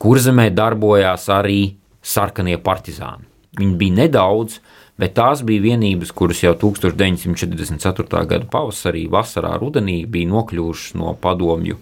Kurzemē 0.00 0.48
darbojās 0.54 1.26
arī 1.32 1.60
sarkanie 2.00 2.60
partizāni. 2.60 3.29
Viņi 3.58 3.74
bija 3.80 3.96
nedaudz, 4.04 4.60
bet 5.00 5.16
tās 5.16 5.42
bija 5.46 5.64
vienības, 5.64 6.12
kuras 6.14 6.42
jau 6.44 6.52
1944. 6.60 8.22
gada 8.30 8.46
pavasarī, 8.50 9.06
vasarā, 9.10 9.56
rudenī 9.58 10.04
bija 10.06 10.30
nokļuvušas 10.30 10.94
no 11.00 11.16
padomju 11.18 11.80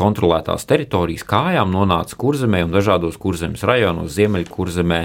kontrolētās 0.00 0.64
teritorijas 0.70 1.26
kājām, 1.28 1.72
nonāca 1.74 2.16
kurzemē 2.16 2.62
un 2.64 2.72
dažādos 2.72 3.18
kurzemes 3.20 3.66
rajonos, 3.66 4.14
ziemeļkurzemē 4.16 5.02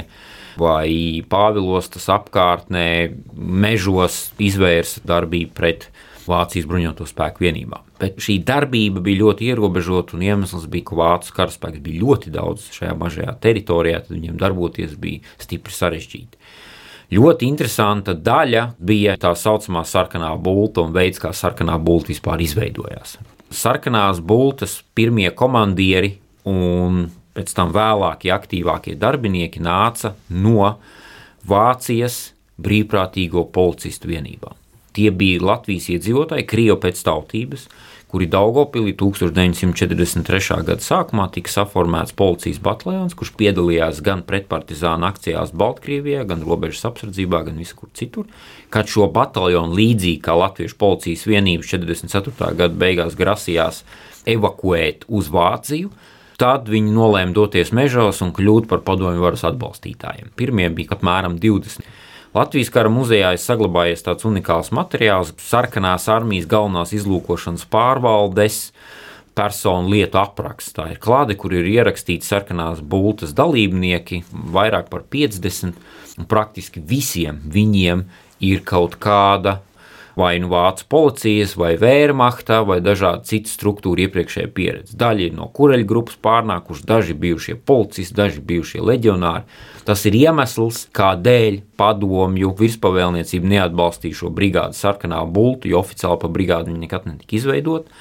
vai 0.62 1.20
Pāvilostas 1.28 2.08
apkārtnē, 2.14 2.88
mežos 3.36 4.30
izvērsa 4.40 5.04
darbību 5.04 5.52
pret 5.58 5.90
Vācijas 6.30 6.68
bruņoto 6.70 7.08
spēku 7.10 7.46
vienībām. 7.46 7.84
Bet 8.02 8.20
šī 8.24 8.40
darbība 8.46 9.04
bija 9.04 9.22
ļoti 9.24 9.50
ierobežota, 9.52 10.18
un 10.18 10.26
iemesls 10.26 10.68
bija, 10.72 10.90
ka 10.90 11.00
vācu 11.00 11.36
karaspēks 11.38 11.84
bija 11.86 12.02
ļoti 12.04 12.34
daudz 12.34 12.70
šajā 12.76 12.96
mazajā 13.00 13.36
teritorijā, 13.44 14.02
tad 14.06 14.16
viņiem 14.18 14.40
darboties 14.42 14.96
bija 15.00 15.24
stipri 15.42 15.76
sarežģīti. 15.76 16.42
Ļoti 17.16 17.48
interesanta 17.48 18.16
daļa 18.18 18.66
bija 18.82 19.14
tā 19.22 19.36
saucamā 19.38 19.86
sarkanā 19.86 20.32
bulta 20.42 20.82
un 20.82 20.94
veids, 20.96 21.22
kā 21.22 21.30
sarkanā 21.38 21.78
bulta 21.78 22.10
vispār 22.10 22.42
izveidojās. 22.42 23.20
Sarkanās 23.54 24.20
bultas 24.26 24.80
pirmie 24.98 25.30
komandieri 25.38 26.16
un 26.50 27.06
pēc 27.36 27.54
tam 27.56 27.72
vēlākie 27.76 28.34
aktīvākie 28.34 28.98
darbinieki 29.00 29.62
nāca 29.64 30.16
no 30.34 30.76
Vācijas 31.46 32.34
brīvprātīgo 32.58 33.46
policistu 33.54 34.10
vienībām. 34.10 34.65
Tie 34.96 35.12
bija 35.12 35.44
Latvijas 35.44 35.90
iedzīvotāji, 35.92 36.48
krievi 36.48 36.78
pēc 36.86 37.02
tautības, 37.04 37.66
kuri 38.12 38.30
Daugopilī 38.32 38.94
1943. 38.96 40.62
gada 40.64 40.80
sākumā 40.80 41.26
tika 41.36 41.52
saformēts 41.52 42.16
policijas 42.16 42.62
bataljons, 42.64 43.18
kurš 43.18 43.34
piedalījās 43.36 44.00
gan 44.06 44.24
pretpartizāna 44.24 45.12
akcijās 45.12 45.52
Baltkrievijā, 45.52 46.24
gan 46.30 46.46
robežas 46.48 46.86
apsardzībā, 46.88 47.44
gan 47.50 47.60
visur 47.60 47.92
citur. 47.98 48.30
Kad 48.72 48.88
šo 48.92 49.10
bataljonu 49.12 49.76
līdzīgi 49.76 50.24
kā 50.24 50.38
Latviešu 50.40 50.80
policijas 50.80 51.28
vienības 51.28 51.76
44. 51.76 52.54
gada 52.56 52.74
beigās 52.86 53.20
grasījās 53.20 53.84
evakuēt 54.32 55.10
uz 55.12 55.32
Vāciju, 55.34 55.92
Tad 56.36 56.68
viņi 56.68 56.92
nolēma 56.92 57.32
doties 57.32 57.72
mežos 57.76 58.18
un 58.26 58.34
kļūt 58.36 58.66
par 58.68 58.82
padomju 58.84 59.24
varas 59.24 59.46
atbalstītājiem. 59.48 60.34
Pirmie 60.36 60.68
bija 60.76 60.98
apmēram 60.98 61.38
20. 61.40 61.86
Latvijas 62.36 62.68
kara 62.68 62.90
muzejā 62.92 63.30
ir 63.32 63.40
saglabājies 63.40 64.02
tāds 64.04 64.26
unikāls 64.28 64.68
materiāls, 64.76 65.30
sarkanās 65.40 66.10
armijas 66.12 66.50
galvenās 66.52 66.92
izlūkošanas 66.98 67.64
pārvaldes 67.72 68.58
personu 69.36 69.94
lietu 69.94 70.20
apraksts. 70.20 70.74
Tā 70.76 70.90
ir 70.92 71.00
klāde, 71.00 71.38
kur 71.40 71.56
ir 71.56 71.70
ierakstīti 71.72 72.28
sarkanās 72.28 72.82
bultas 72.84 73.32
dalībnieki, 73.38 74.26
vairāk 74.52 74.92
par 74.92 75.06
50, 75.16 75.80
un 76.20 76.28
praktiski 76.28 76.84
visiem 76.84 77.40
viņiem 77.56 78.04
ir 78.44 78.66
kaut 78.68 79.00
kāda 79.00 79.62
vai 80.16 80.40
nu 80.40 80.50
vācu 80.52 80.88
policijas, 80.90 81.56
vai 81.60 81.74
vērmachta, 81.80 82.62
vai 82.68 82.80
dažādu 82.84 83.28
citu 83.28 83.52
struktūru 83.52 84.06
iepriekšējā 84.06 84.52
pieredze. 84.56 84.98
Daļa 84.98 85.28
ir 85.28 85.38
no 85.38 85.50
kureļu 85.56 85.88
grupas 85.90 86.18
pārnākuši, 86.24 86.88
daži 86.88 87.16
bijušie 87.20 87.58
policisti, 87.68 88.16
daži 88.16 88.44
bijušie 88.48 88.84
leģionāri. 88.84 89.44
Tas 89.86 90.06
ir 90.10 90.18
iemesls, 90.18 90.86
kādēļ 90.96 91.62
padomju 91.78 92.56
virspavēlniecība 92.60 93.52
neatbalstīja 93.56 94.24
šo 94.24 94.32
brigādu 94.34 94.78
sarkanā 94.80 95.22
bultu, 95.28 95.70
jo 95.70 95.84
oficiāli 95.84 96.22
pa 96.24 96.32
brigādu 96.32 96.72
viņa 96.72 96.86
nekad 96.88 97.10
netika 97.12 97.42
izveidota 97.42 97.92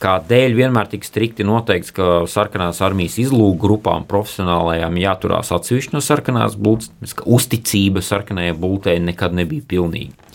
kādēļ 0.00 0.54
vienmēr 0.56 0.88
tika 0.88 1.04
strikti 1.04 1.44
noteikts, 1.44 1.92
ka 1.92 2.22
sarkanās 2.30 2.80
armijas 2.84 3.18
izlūku 3.20 3.58
grupām 3.60 4.06
profesionālajām 4.08 4.96
jāturās 5.00 5.52
atsevišķi 5.52 5.96
no 5.96 6.00
sarkanās 6.04 6.56
bultas, 6.56 7.14
ka 7.16 7.26
uzticība 7.28 8.00
sarkanajai 8.04 8.56
bultei 8.56 8.96
nekad 9.04 9.36
nebija 9.36 9.66
pilnīga. 9.68 10.29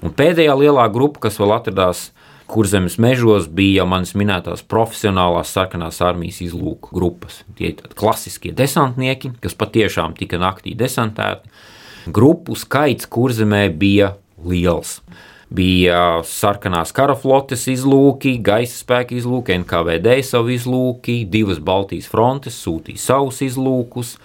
Un 0.00 0.14
pēdējā 0.16 0.54
lielā 0.56 0.86
grupa, 0.92 1.26
kas 1.26 1.38
vēl 1.40 1.52
atradās 1.58 2.08
Kurzemes 2.50 2.96
mežos, 2.98 3.46
bija 3.46 3.84
manas 3.86 4.10
minētās 4.18 4.64
profesionālās 4.66 5.52
sarkanās 5.54 6.00
armijas 6.02 6.40
izlūku 6.42 6.90
grupas. 6.96 7.44
Tie 7.54 7.70
ir 7.70 7.92
klasiskie 7.94 8.50
desantnieki, 8.56 9.36
kas 9.44 9.54
patiešām 9.54 10.16
tika 10.18 10.40
naktī 10.40 10.74
desantēti. 10.74 11.46
Grupu 12.10 12.56
skaits 12.58 13.06
Kurzemē 13.06 13.68
bija 13.78 14.16
liels. 14.42 14.98
Bija 15.50 16.22
sarkanās 16.26 16.94
karaflotes 16.94 17.68
izlūki, 17.70 18.36
gaisa 18.42 18.76
spēka 18.80 19.16
izlūki, 19.18 19.56
NKVD 19.62 20.20
savu 20.26 20.52
izlūki, 20.54 21.24
divas 21.30 21.58
Baltijas 21.62 22.06
frontes 22.10 22.58
sūtīja 22.64 23.02
savus 23.02 23.40
izlūkus, 23.46 24.16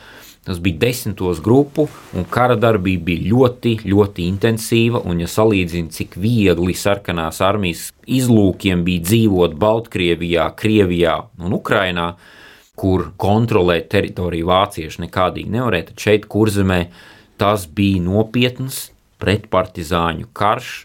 Tas 0.45 0.59
bija 0.61 0.77
desmitos 0.83 1.39
grupu, 1.41 1.87
un 2.13 2.27
kara 2.29 2.53
darbība 2.53 3.07
bija 3.07 3.31
ļoti, 3.31 3.71
ļoti 3.89 4.27
intensīva. 4.29 5.01
Un, 5.09 5.23
ja 5.23 5.29
salīdzina, 5.31 5.89
cik 5.89 6.19
viegli 6.21 6.75
sarkanās 6.77 7.41
armijas 7.41 7.87
izlūkiem 8.05 8.83
bija 8.85 9.07
dzīvot 9.07 9.55
Baltkrievijā, 9.57 10.45
Krievijā 10.59 11.17
un 11.41 11.57
Ukrainā, 11.57 12.11
kur 12.77 13.07
kontrolēt 13.17 13.89
teritoriju 13.89 14.51
vācieši 14.51 15.07
nekādīgi 15.07 15.53
nevarēja, 15.55 15.89
tad 15.89 16.05
šeit, 16.05 16.27
kurzemē, 16.29 16.81
tas 17.41 17.65
bija 17.65 18.03
nopietns 18.05 18.89
pretpartizāņu 19.23 20.29
karš 20.35 20.83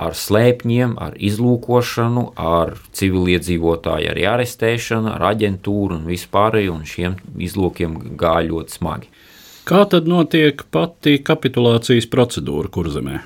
ar 0.00 0.16
slēpņiem, 0.16 0.94
ar 1.00 1.16
izlūkošanu, 1.20 2.30
ar 2.40 2.76
civiliedzīvotāju 2.96 4.12
arī 4.14 4.24
arestēšanu, 4.30 5.12
ar 5.16 5.26
aģentūru 5.34 5.98
un 5.98 6.06
vispārēju, 6.08 6.76
un 6.78 6.86
šiem 6.88 7.18
izlūkiem 7.48 7.98
gāja 8.20 8.48
ļoti 8.48 8.78
smagi. 8.78 9.10
Kā 9.68 9.84
tad 9.90 10.08
notiek 10.08 10.64
pati 10.72 11.18
kapitulācijas 11.22 12.08
procedūra 12.10 12.72
kurzemē? 12.72 13.20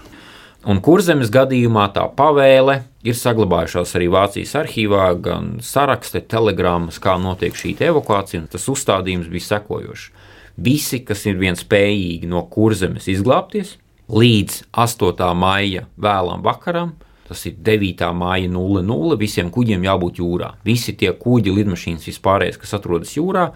Un 0.65 0.81
kurzemes 0.81 1.29
gadījumā 1.29 1.91
tā 1.93 2.07
pavēle 2.17 2.79
ir 3.05 3.17
saglabājušās 3.19 3.91
arī 3.99 4.09
Vācijas 4.13 4.55
arhīvā, 4.63 5.11
gan 5.21 5.51
sarakste, 5.65 6.23
telegrammas, 6.25 6.97
kā 7.05 7.19
notiek 7.21 7.57
šī 7.57 7.75
evakuācija. 7.91 8.47
Tas 8.55 8.65
uzstādījums 8.73 9.29
bija 9.33 9.51
sekojošs. 9.51 10.09
Visi, 10.65 11.03
kas 11.05 11.27
ir 11.29 11.37
vien 11.37 11.59
spējīgi 11.59 12.31
no 12.31 12.45
kurzemes 12.49 13.11
izglābties, 13.13 13.75
līdz 14.09 14.63
8. 14.73 15.35
maija 15.39 15.89
vēlam 15.97 16.45
vakaram. 16.45 16.95
Tas 17.25 17.41
ir 17.49 17.55
9. 17.65 18.03
māja 18.13 18.51
00. 18.53 19.17
Visiem 19.17 19.49
kuģiem 19.51 19.87
jābūt 19.87 20.19
jūrā. 20.21 20.51
Visi 20.65 20.93
tie 20.93 21.15
kuģi, 21.17 21.55
lidmašīnas, 21.57 22.05
vispārējais, 22.11 22.59
kas 22.61 22.77
atrodas 22.77 23.15
jūrā, 23.17 23.47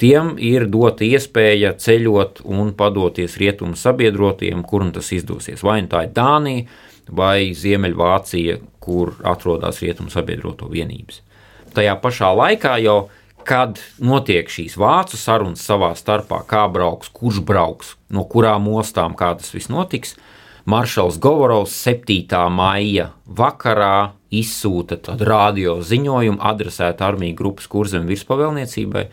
tiem 0.00 0.32
ir 0.40 0.64
dota 0.72 1.04
iespēja 1.04 1.74
ceļot 1.76 2.40
un 2.48 2.72
padoties 2.78 3.36
rietumu 3.36 3.76
sabiedrotiem, 3.76 4.64
kur 4.64 4.86
tas 4.96 5.12
izdosies. 5.12 5.60
Vai 5.62 5.82
nu 5.84 5.92
tā 5.92 6.06
ir 6.06 6.14
Dānija 6.16 6.64
vai 7.12 7.52
Ziemeļvācija, 7.52 8.58
kur 8.80 9.12
atrodas 9.28 9.82
rietumu 9.84 10.08
sabiedroto 10.12 10.68
vienības. 10.72 11.20
Tajā 11.76 11.98
pašā 12.00 12.32
laikā 12.32 12.78
jau 12.80 13.10
kad 13.48 13.80
notiek 14.04 14.50
šīs 14.52 14.76
vācu 14.76 15.16
sarunas 15.16 15.62
savā 15.64 15.94
starpā, 15.96 16.42
kā 16.48 16.66
brauks, 16.72 17.08
kurš 17.08 17.40
brauks, 17.48 17.94
no 18.12 18.26
kurām 18.28 18.68
ostām, 18.76 19.16
kā 19.16 19.32
tas 19.38 19.54
viss 19.54 19.72
notiks, 19.72 20.18
Maršals 20.68 21.16
Govorovs 21.16 21.72
7. 21.86 22.26
maija 22.52 23.08
vakarā 23.24 24.10
izsūta 24.28 24.98
radio 25.24 25.78
ziņojumu 25.80 26.42
adresētu 26.44 27.06
armiju 27.06 27.38
grupas 27.38 27.70
kurzem 27.72 28.04
virspavēlniecībai 28.10 29.06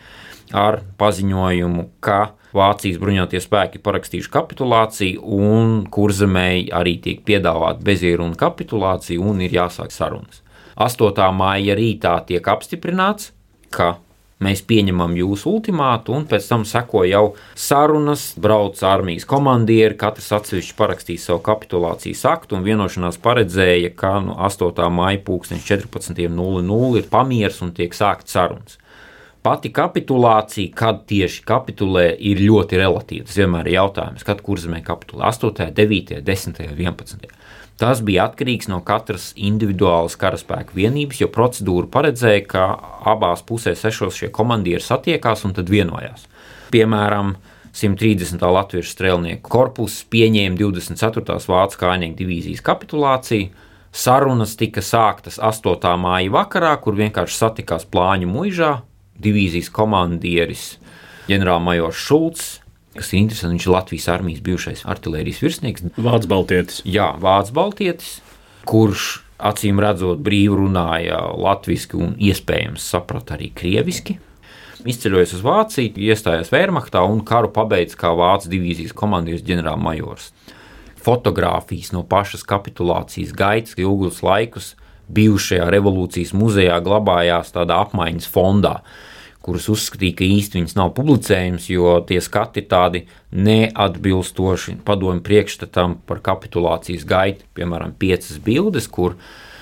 ar 0.52 0.82
paziņojumu, 1.00 1.88
ka 2.04 2.34
Vācijas 2.56 3.00
bruņotie 3.00 3.40
spēki 3.40 3.80
parakstījuši 3.84 4.32
kapitulāciju, 4.32 5.24
un 5.24 5.78
kurzemēji 5.92 6.70
arī 6.76 6.98
tiek 7.04 7.24
piedāvāta 7.24 7.84
bezieruna 7.84 8.36
kapitulācija 8.40 9.20
un 9.20 9.40
ir 9.44 9.56
jāsāk 9.56 9.92
sarunas. 9.92 10.42
8. 10.76 11.24
maija 11.36 11.76
rītā 11.76 12.18
tiek 12.28 12.48
apstiprināts, 12.52 13.32
ka 13.72 13.96
Mēs 14.44 14.60
pieņemam 14.68 15.14
jūsu 15.16 15.48
ultimātu, 15.48 16.12
un 16.12 16.26
pēc 16.28 16.44
tam 16.50 16.66
seko 16.68 17.06
jau 17.08 17.22
sarunas, 17.56 18.34
brauc 18.36 18.82
armijas 18.84 19.24
komandieri, 19.28 19.96
katrs 19.96 20.28
atsevišķi 20.36 20.74
parakstīja 20.76 21.22
savu 21.22 21.40
kapitulācijas 21.46 22.26
aktu, 22.28 22.58
un 22.58 22.66
vienošanās 22.66 23.16
paredzēja, 23.24 23.94
ka 23.96 24.18
no 24.26 24.36
8. 24.44 24.90
maija 24.92 25.22
14.00 25.24 27.00
ir 27.00 27.08
pamieris 27.08 27.62
un 27.64 27.72
tiek 27.72 27.96
sākt 27.96 28.28
sarunas. 28.28 28.76
Pati 29.46 29.70
kapitulācija, 29.72 30.74
kad 30.74 31.04
tieši 31.08 31.44
kapitulē, 31.46 32.08
ir 32.18 32.40
ļoti 32.42 32.80
relatīva. 32.80 33.28
Tas 33.28 33.36
vienmēr 33.40 33.70
ir 33.70 33.78
jautājums, 33.78 34.26
kad 34.26 34.40
kurzemē 34.44 34.82
kapitulē 34.84 35.30
8., 35.30 35.70
9., 35.72 36.16
10., 36.26 36.64
11. 36.74 37.28
Tas 37.76 38.00
bija 38.00 38.24
atkarīgs 38.30 38.70
no 38.72 38.78
katras 38.84 39.34
individuālas 39.36 40.16
karaspēka 40.16 40.72
vienības, 40.76 41.18
jo 41.20 41.28
procedūra 41.32 41.90
paredzēja, 41.92 42.46
ka 42.48 42.62
abās 43.12 43.42
pusēs 43.44 43.82
sešos 43.84 44.16
šie 44.16 44.30
komandieri 44.32 44.80
satiekās 44.80 45.44
un 45.44 45.52
tad 45.58 45.68
vienojās. 45.68 46.24
Piemēram, 46.72 47.34
130. 47.76 48.40
Latvijas 48.40 48.94
strēlnieku 48.94 49.52
korpuss 49.52 50.06
pieņēma 50.08 50.56
24. 50.56 51.36
Vācu 51.52 51.80
kājnieku 51.82 52.16
divīzijas 52.22 52.64
kapitulāciju. 52.64 53.52
Sarunas 53.96 54.56
tika 54.56 54.80
sāktas 54.84 55.36
8. 55.36 55.92
māja 56.00 56.32
vakarā, 56.32 56.72
kur 56.80 56.96
vienkārši 56.96 57.36
satikās 57.36 57.84
plāņu 57.92 58.28
mūžā. 58.32 58.72
Divīzijas 59.20 59.68
komandieris 59.72 60.64
ģenerālmajors 61.28 62.00
Šulcs 62.08 62.48
kas 62.98 63.12
ir 63.12 63.22
interesanti. 63.22 63.56
Viņš 63.56 63.68
ir 63.68 63.74
Latvijas 63.74 64.08
armijas 64.12 64.42
bijušais 64.46 64.84
artērijas 64.88 65.42
virsnieks. 65.44 65.86
Vācu 65.96 66.30
Baltietis. 66.32 66.82
Jā, 66.88 67.12
Vācu 67.22 67.56
Baltietis, 67.56 68.18
kurš 68.68 69.08
acīm 69.36 69.80
redzot 69.82 70.22
brīvi 70.24 70.56
runāja 70.56 71.20
latviešu 71.36 72.00
un 72.00 72.14
iespējams 72.16 72.86
saprata 72.94 73.36
arī 73.36 73.50
krieviski. 73.56 74.18
Izceļojis 74.86 75.34
uz 75.38 75.42
Vāciju, 75.42 75.96
iestājās 76.08 76.52
Wehrmachtā 76.54 77.02
un 77.02 77.22
karu 77.26 77.50
pabeidza 77.54 77.98
kā 77.98 78.12
Vācijas 78.16 78.52
divīzijas 78.52 78.94
komandieris 78.96 79.44
ģenerālmajors. 79.46 80.30
Fotogrāfijas 81.06 81.92
no 81.94 82.02
pašas 82.06 82.44
kapitulācijas 82.46 83.34
gaitas 83.36 83.76
ilgus 83.78 84.22
laikus 84.26 84.74
bijušajā 85.16 85.66
revolūcijas 85.70 86.32
muzejā 86.34 86.78
glabājās 86.82 87.52
tādā 87.54 87.78
apmaiņas 87.84 88.30
fondā 88.30 88.80
kurus 89.46 89.68
uzskatīja, 89.70 90.16
ka 90.18 90.26
īsti 90.26 90.58
viņas 90.58 90.76
nav 90.78 90.92
publicējums, 90.96 91.68
jo 91.70 91.94
tie 92.08 92.18
skati 92.24 92.64
tādi 92.66 93.04
neatbilstoši 93.30 94.80
padomju 94.86 95.22
priekšstatam 95.26 96.00
par 96.08 96.22
kapitulācijas 96.26 97.06
gaitu. 97.06 97.46
Piemēram, 97.56 97.94
piecas 97.98 98.40
bildes, 98.42 98.88
kur 98.90 99.14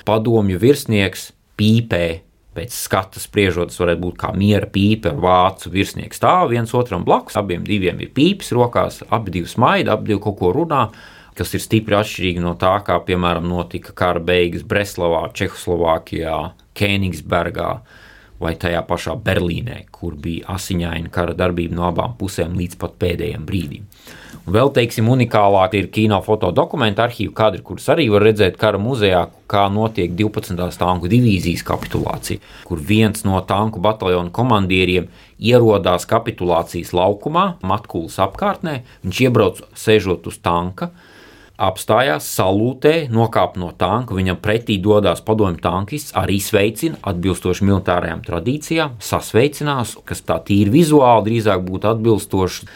padomju 0.08 0.60
virsnieks 0.62 1.32
pīpē. 1.60 2.06
Pēc 2.54 2.70
skata 2.70 3.18
spriežot, 3.18 3.72
tas 3.72 3.80
varētu 3.82 3.98
būt 4.04 4.18
kā 4.20 4.28
miera 4.38 4.68
pīpe 4.70 5.10
ar 5.10 5.16
vācu 5.18 5.72
virsnieku 5.74 6.14
stāvu 6.14 6.52
viens 6.52 6.70
otram 6.78 7.02
blakus. 7.02 7.34
Abiem 7.40 7.64
diviem 7.66 7.98
ir 8.04 8.12
pīpes 8.14 8.52
rokās, 8.54 9.00
abi 9.10 9.34
divi 9.34 9.50
smaida, 9.50 9.96
abi 9.96 10.12
divi 10.12 10.22
kaut 10.22 10.38
ko 10.38 10.52
runā, 10.54 10.84
kas 11.34 11.50
ir 11.58 11.64
stipri 11.64 11.98
atšķirīgi 11.98 12.44
no 12.44 12.54
tā, 12.54 12.76
kā 12.86 13.00
piemēram 13.08 13.50
notika 13.50 13.90
kara 13.98 14.22
beigas 14.22 14.62
Breslavā, 14.70 15.24
Čehoslovākijā, 15.34 16.38
Kēnigsbergā 16.78 17.72
vai 18.44 18.54
tajā 18.60 18.82
pašā 18.88 19.16
Berlīnē, 19.24 19.84
kur 19.94 20.18
bija 20.20 20.54
asiņaina 20.58 21.12
kara 21.14 21.36
darbība 21.38 21.78
no 21.78 21.88
abām 21.88 22.18
pusēm 22.20 22.58
līdz 22.60 22.78
pat 22.80 23.00
pēdējiem 23.00 23.48
brīdim. 23.48 23.88
Un 24.44 24.52
vēl, 24.52 24.68
teiksim, 24.76 25.06
unikālāk 25.08 25.72
ir 25.78 25.86
kino 25.92 26.18
fotodokumentu 26.24 27.00
arhīvu 27.00 27.32
kadri, 27.36 27.62
kurus 27.64 27.86
arī 27.92 28.10
var 28.12 28.26
redzēt 28.26 28.58
kara 28.60 28.76
muzejā, 28.76 29.22
kā 29.48 29.62
notiek 29.72 30.12
12. 30.18 30.60
tanku 30.76 31.08
divīzijas 31.08 31.64
kapitulācija, 31.64 32.42
kur 32.68 32.82
viens 32.92 33.24
no 33.24 33.40
tanku 33.48 33.80
bataljona 33.80 34.28
komandieriem 34.36 35.08
ierodās 35.40 36.04
kapitulācijas 36.10 36.92
laukumā, 36.92 37.46
Matkulas 37.64 38.20
apkārtnē, 38.20 38.82
viņš 39.06 39.22
iebrauc 39.24 39.64
sēžot 39.80 40.28
uz 40.28 40.36
tanka, 40.44 40.90
apstājās, 41.60 42.26
salūtē, 42.34 42.94
nokāpa 43.14 43.60
no 43.62 43.70
tanka. 43.78 44.16
Viņam 44.16 44.40
pretī 44.42 44.78
dodas 44.82 45.22
padomju 45.24 45.62
tankists, 45.62 46.14
arī 46.18 46.40
sveicina, 46.42 46.98
atbilstoši 47.06 47.66
militārajām 47.68 48.24
tradīcijām, 48.26 48.98
sasveicinās, 48.98 49.96
kas 50.06 50.24
tā 50.26 50.40
tīri 50.46 50.72
vizuāli 50.80 51.30
drīzāk 51.30 51.64
būtu 51.68 51.92
atbilstoši. 51.94 52.68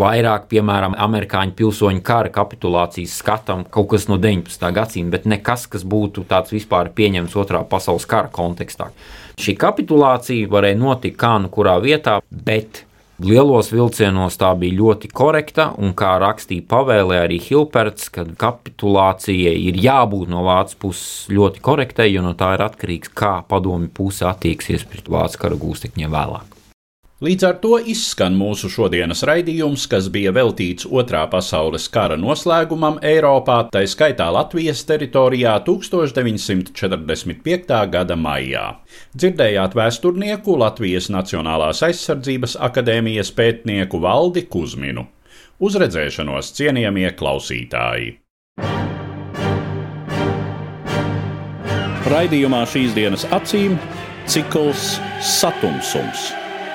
Vairāk, 0.00 0.46
piemēram, 0.48 0.94
amerikāņu 1.04 1.52
pilsoņu 1.52 2.00
kara 2.06 2.30
kapitulācijas 2.32 3.18
skatam, 3.20 3.66
kaut 3.68 3.90
kas 3.90 4.06
no 4.08 4.16
19. 4.16 4.70
gadsimta, 4.72 5.12
bet 5.12 5.26
nekas, 5.28 5.66
kas 5.68 5.84
būtu 5.84 6.24
tāds 6.30 6.54
vispār 6.54 6.88
pieņemts 6.96 7.36
otrā 7.36 7.60
pasaules 7.68 8.08
kara 8.08 8.32
kontekstā. 8.32 8.88
Šī 9.36 9.52
kapitulācija 9.60 10.48
varēja 10.48 10.78
notikt 10.80 11.20
kā 11.20 11.34
nu 11.42 11.52
kurā 11.52 11.76
vietā, 11.84 12.22
bet 12.30 12.86
Lielos 13.22 13.68
vilcienos 13.70 14.34
tā 14.40 14.48
bija 14.58 14.74
ļoti 14.80 15.08
korekta, 15.14 15.68
un 15.78 15.92
kā 15.94 16.16
rakstīja 16.18 16.64
pavēlē 16.70 17.20
arī 17.22 17.38
Hilperts, 17.44 18.08
ka 18.10 18.24
kapitulācijai 18.40 19.54
ir 19.68 19.78
jābūt 19.78 20.32
no 20.32 20.42
Vācijas 20.48 20.80
puses 20.82 21.04
ļoti 21.30 21.62
korektai, 21.62 22.08
jo 22.10 22.24
no 22.24 22.32
tā 22.38 22.54
ir 22.56 22.64
atkarīgs, 22.66 23.12
kā 23.14 23.36
padomju 23.46 23.92
puse 23.94 24.26
attieksies 24.26 24.88
pret 24.90 25.06
Vācijas 25.06 25.38
kara 25.44 25.60
gūstekņiem 25.60 26.18
vēlāk. 26.18 26.51
Līdz 27.22 27.44
ar 27.46 27.60
to 27.62 27.76
izskan 27.78 28.34
mūsu 28.34 28.66
šodienas 28.66 29.20
raidījums, 29.28 29.84
kas 29.86 30.08
bija 30.10 30.32
veltīts 30.34 30.82
Otrā 30.90 31.20
pasaules 31.30 31.84
kara 31.94 32.18
noslēgumam 32.18 32.98
Eiropā, 32.98 33.70
tā 33.70 33.86
skaitā 33.86 34.26
Latvijas 34.34 34.82
teritorijā 34.88 35.52
1945. 35.62 37.78
gada 37.94 38.16
maijā. 38.18 38.82
Dzirdējāt 39.14 39.78
vēsturnieku 39.78 40.58
Latvijas 40.64 41.06
Nacionālās 41.14 41.86
aizsardzības 41.86 42.58
akadēmijas 42.58 43.30
pētnieku 43.38 44.02
Valdi 44.02 44.42
Kuzminu. 44.50 45.06
Uz 45.62 45.78
redzēšanos, 45.78 46.50
cienījamie 46.58 47.14
klausītāji! 47.14 48.18
Raidījumā 52.10 52.66
šīs 52.66 52.90
dienas 52.98 53.22
acīm 53.30 53.78
cikls 54.26 54.98
Satumsums 55.22 56.41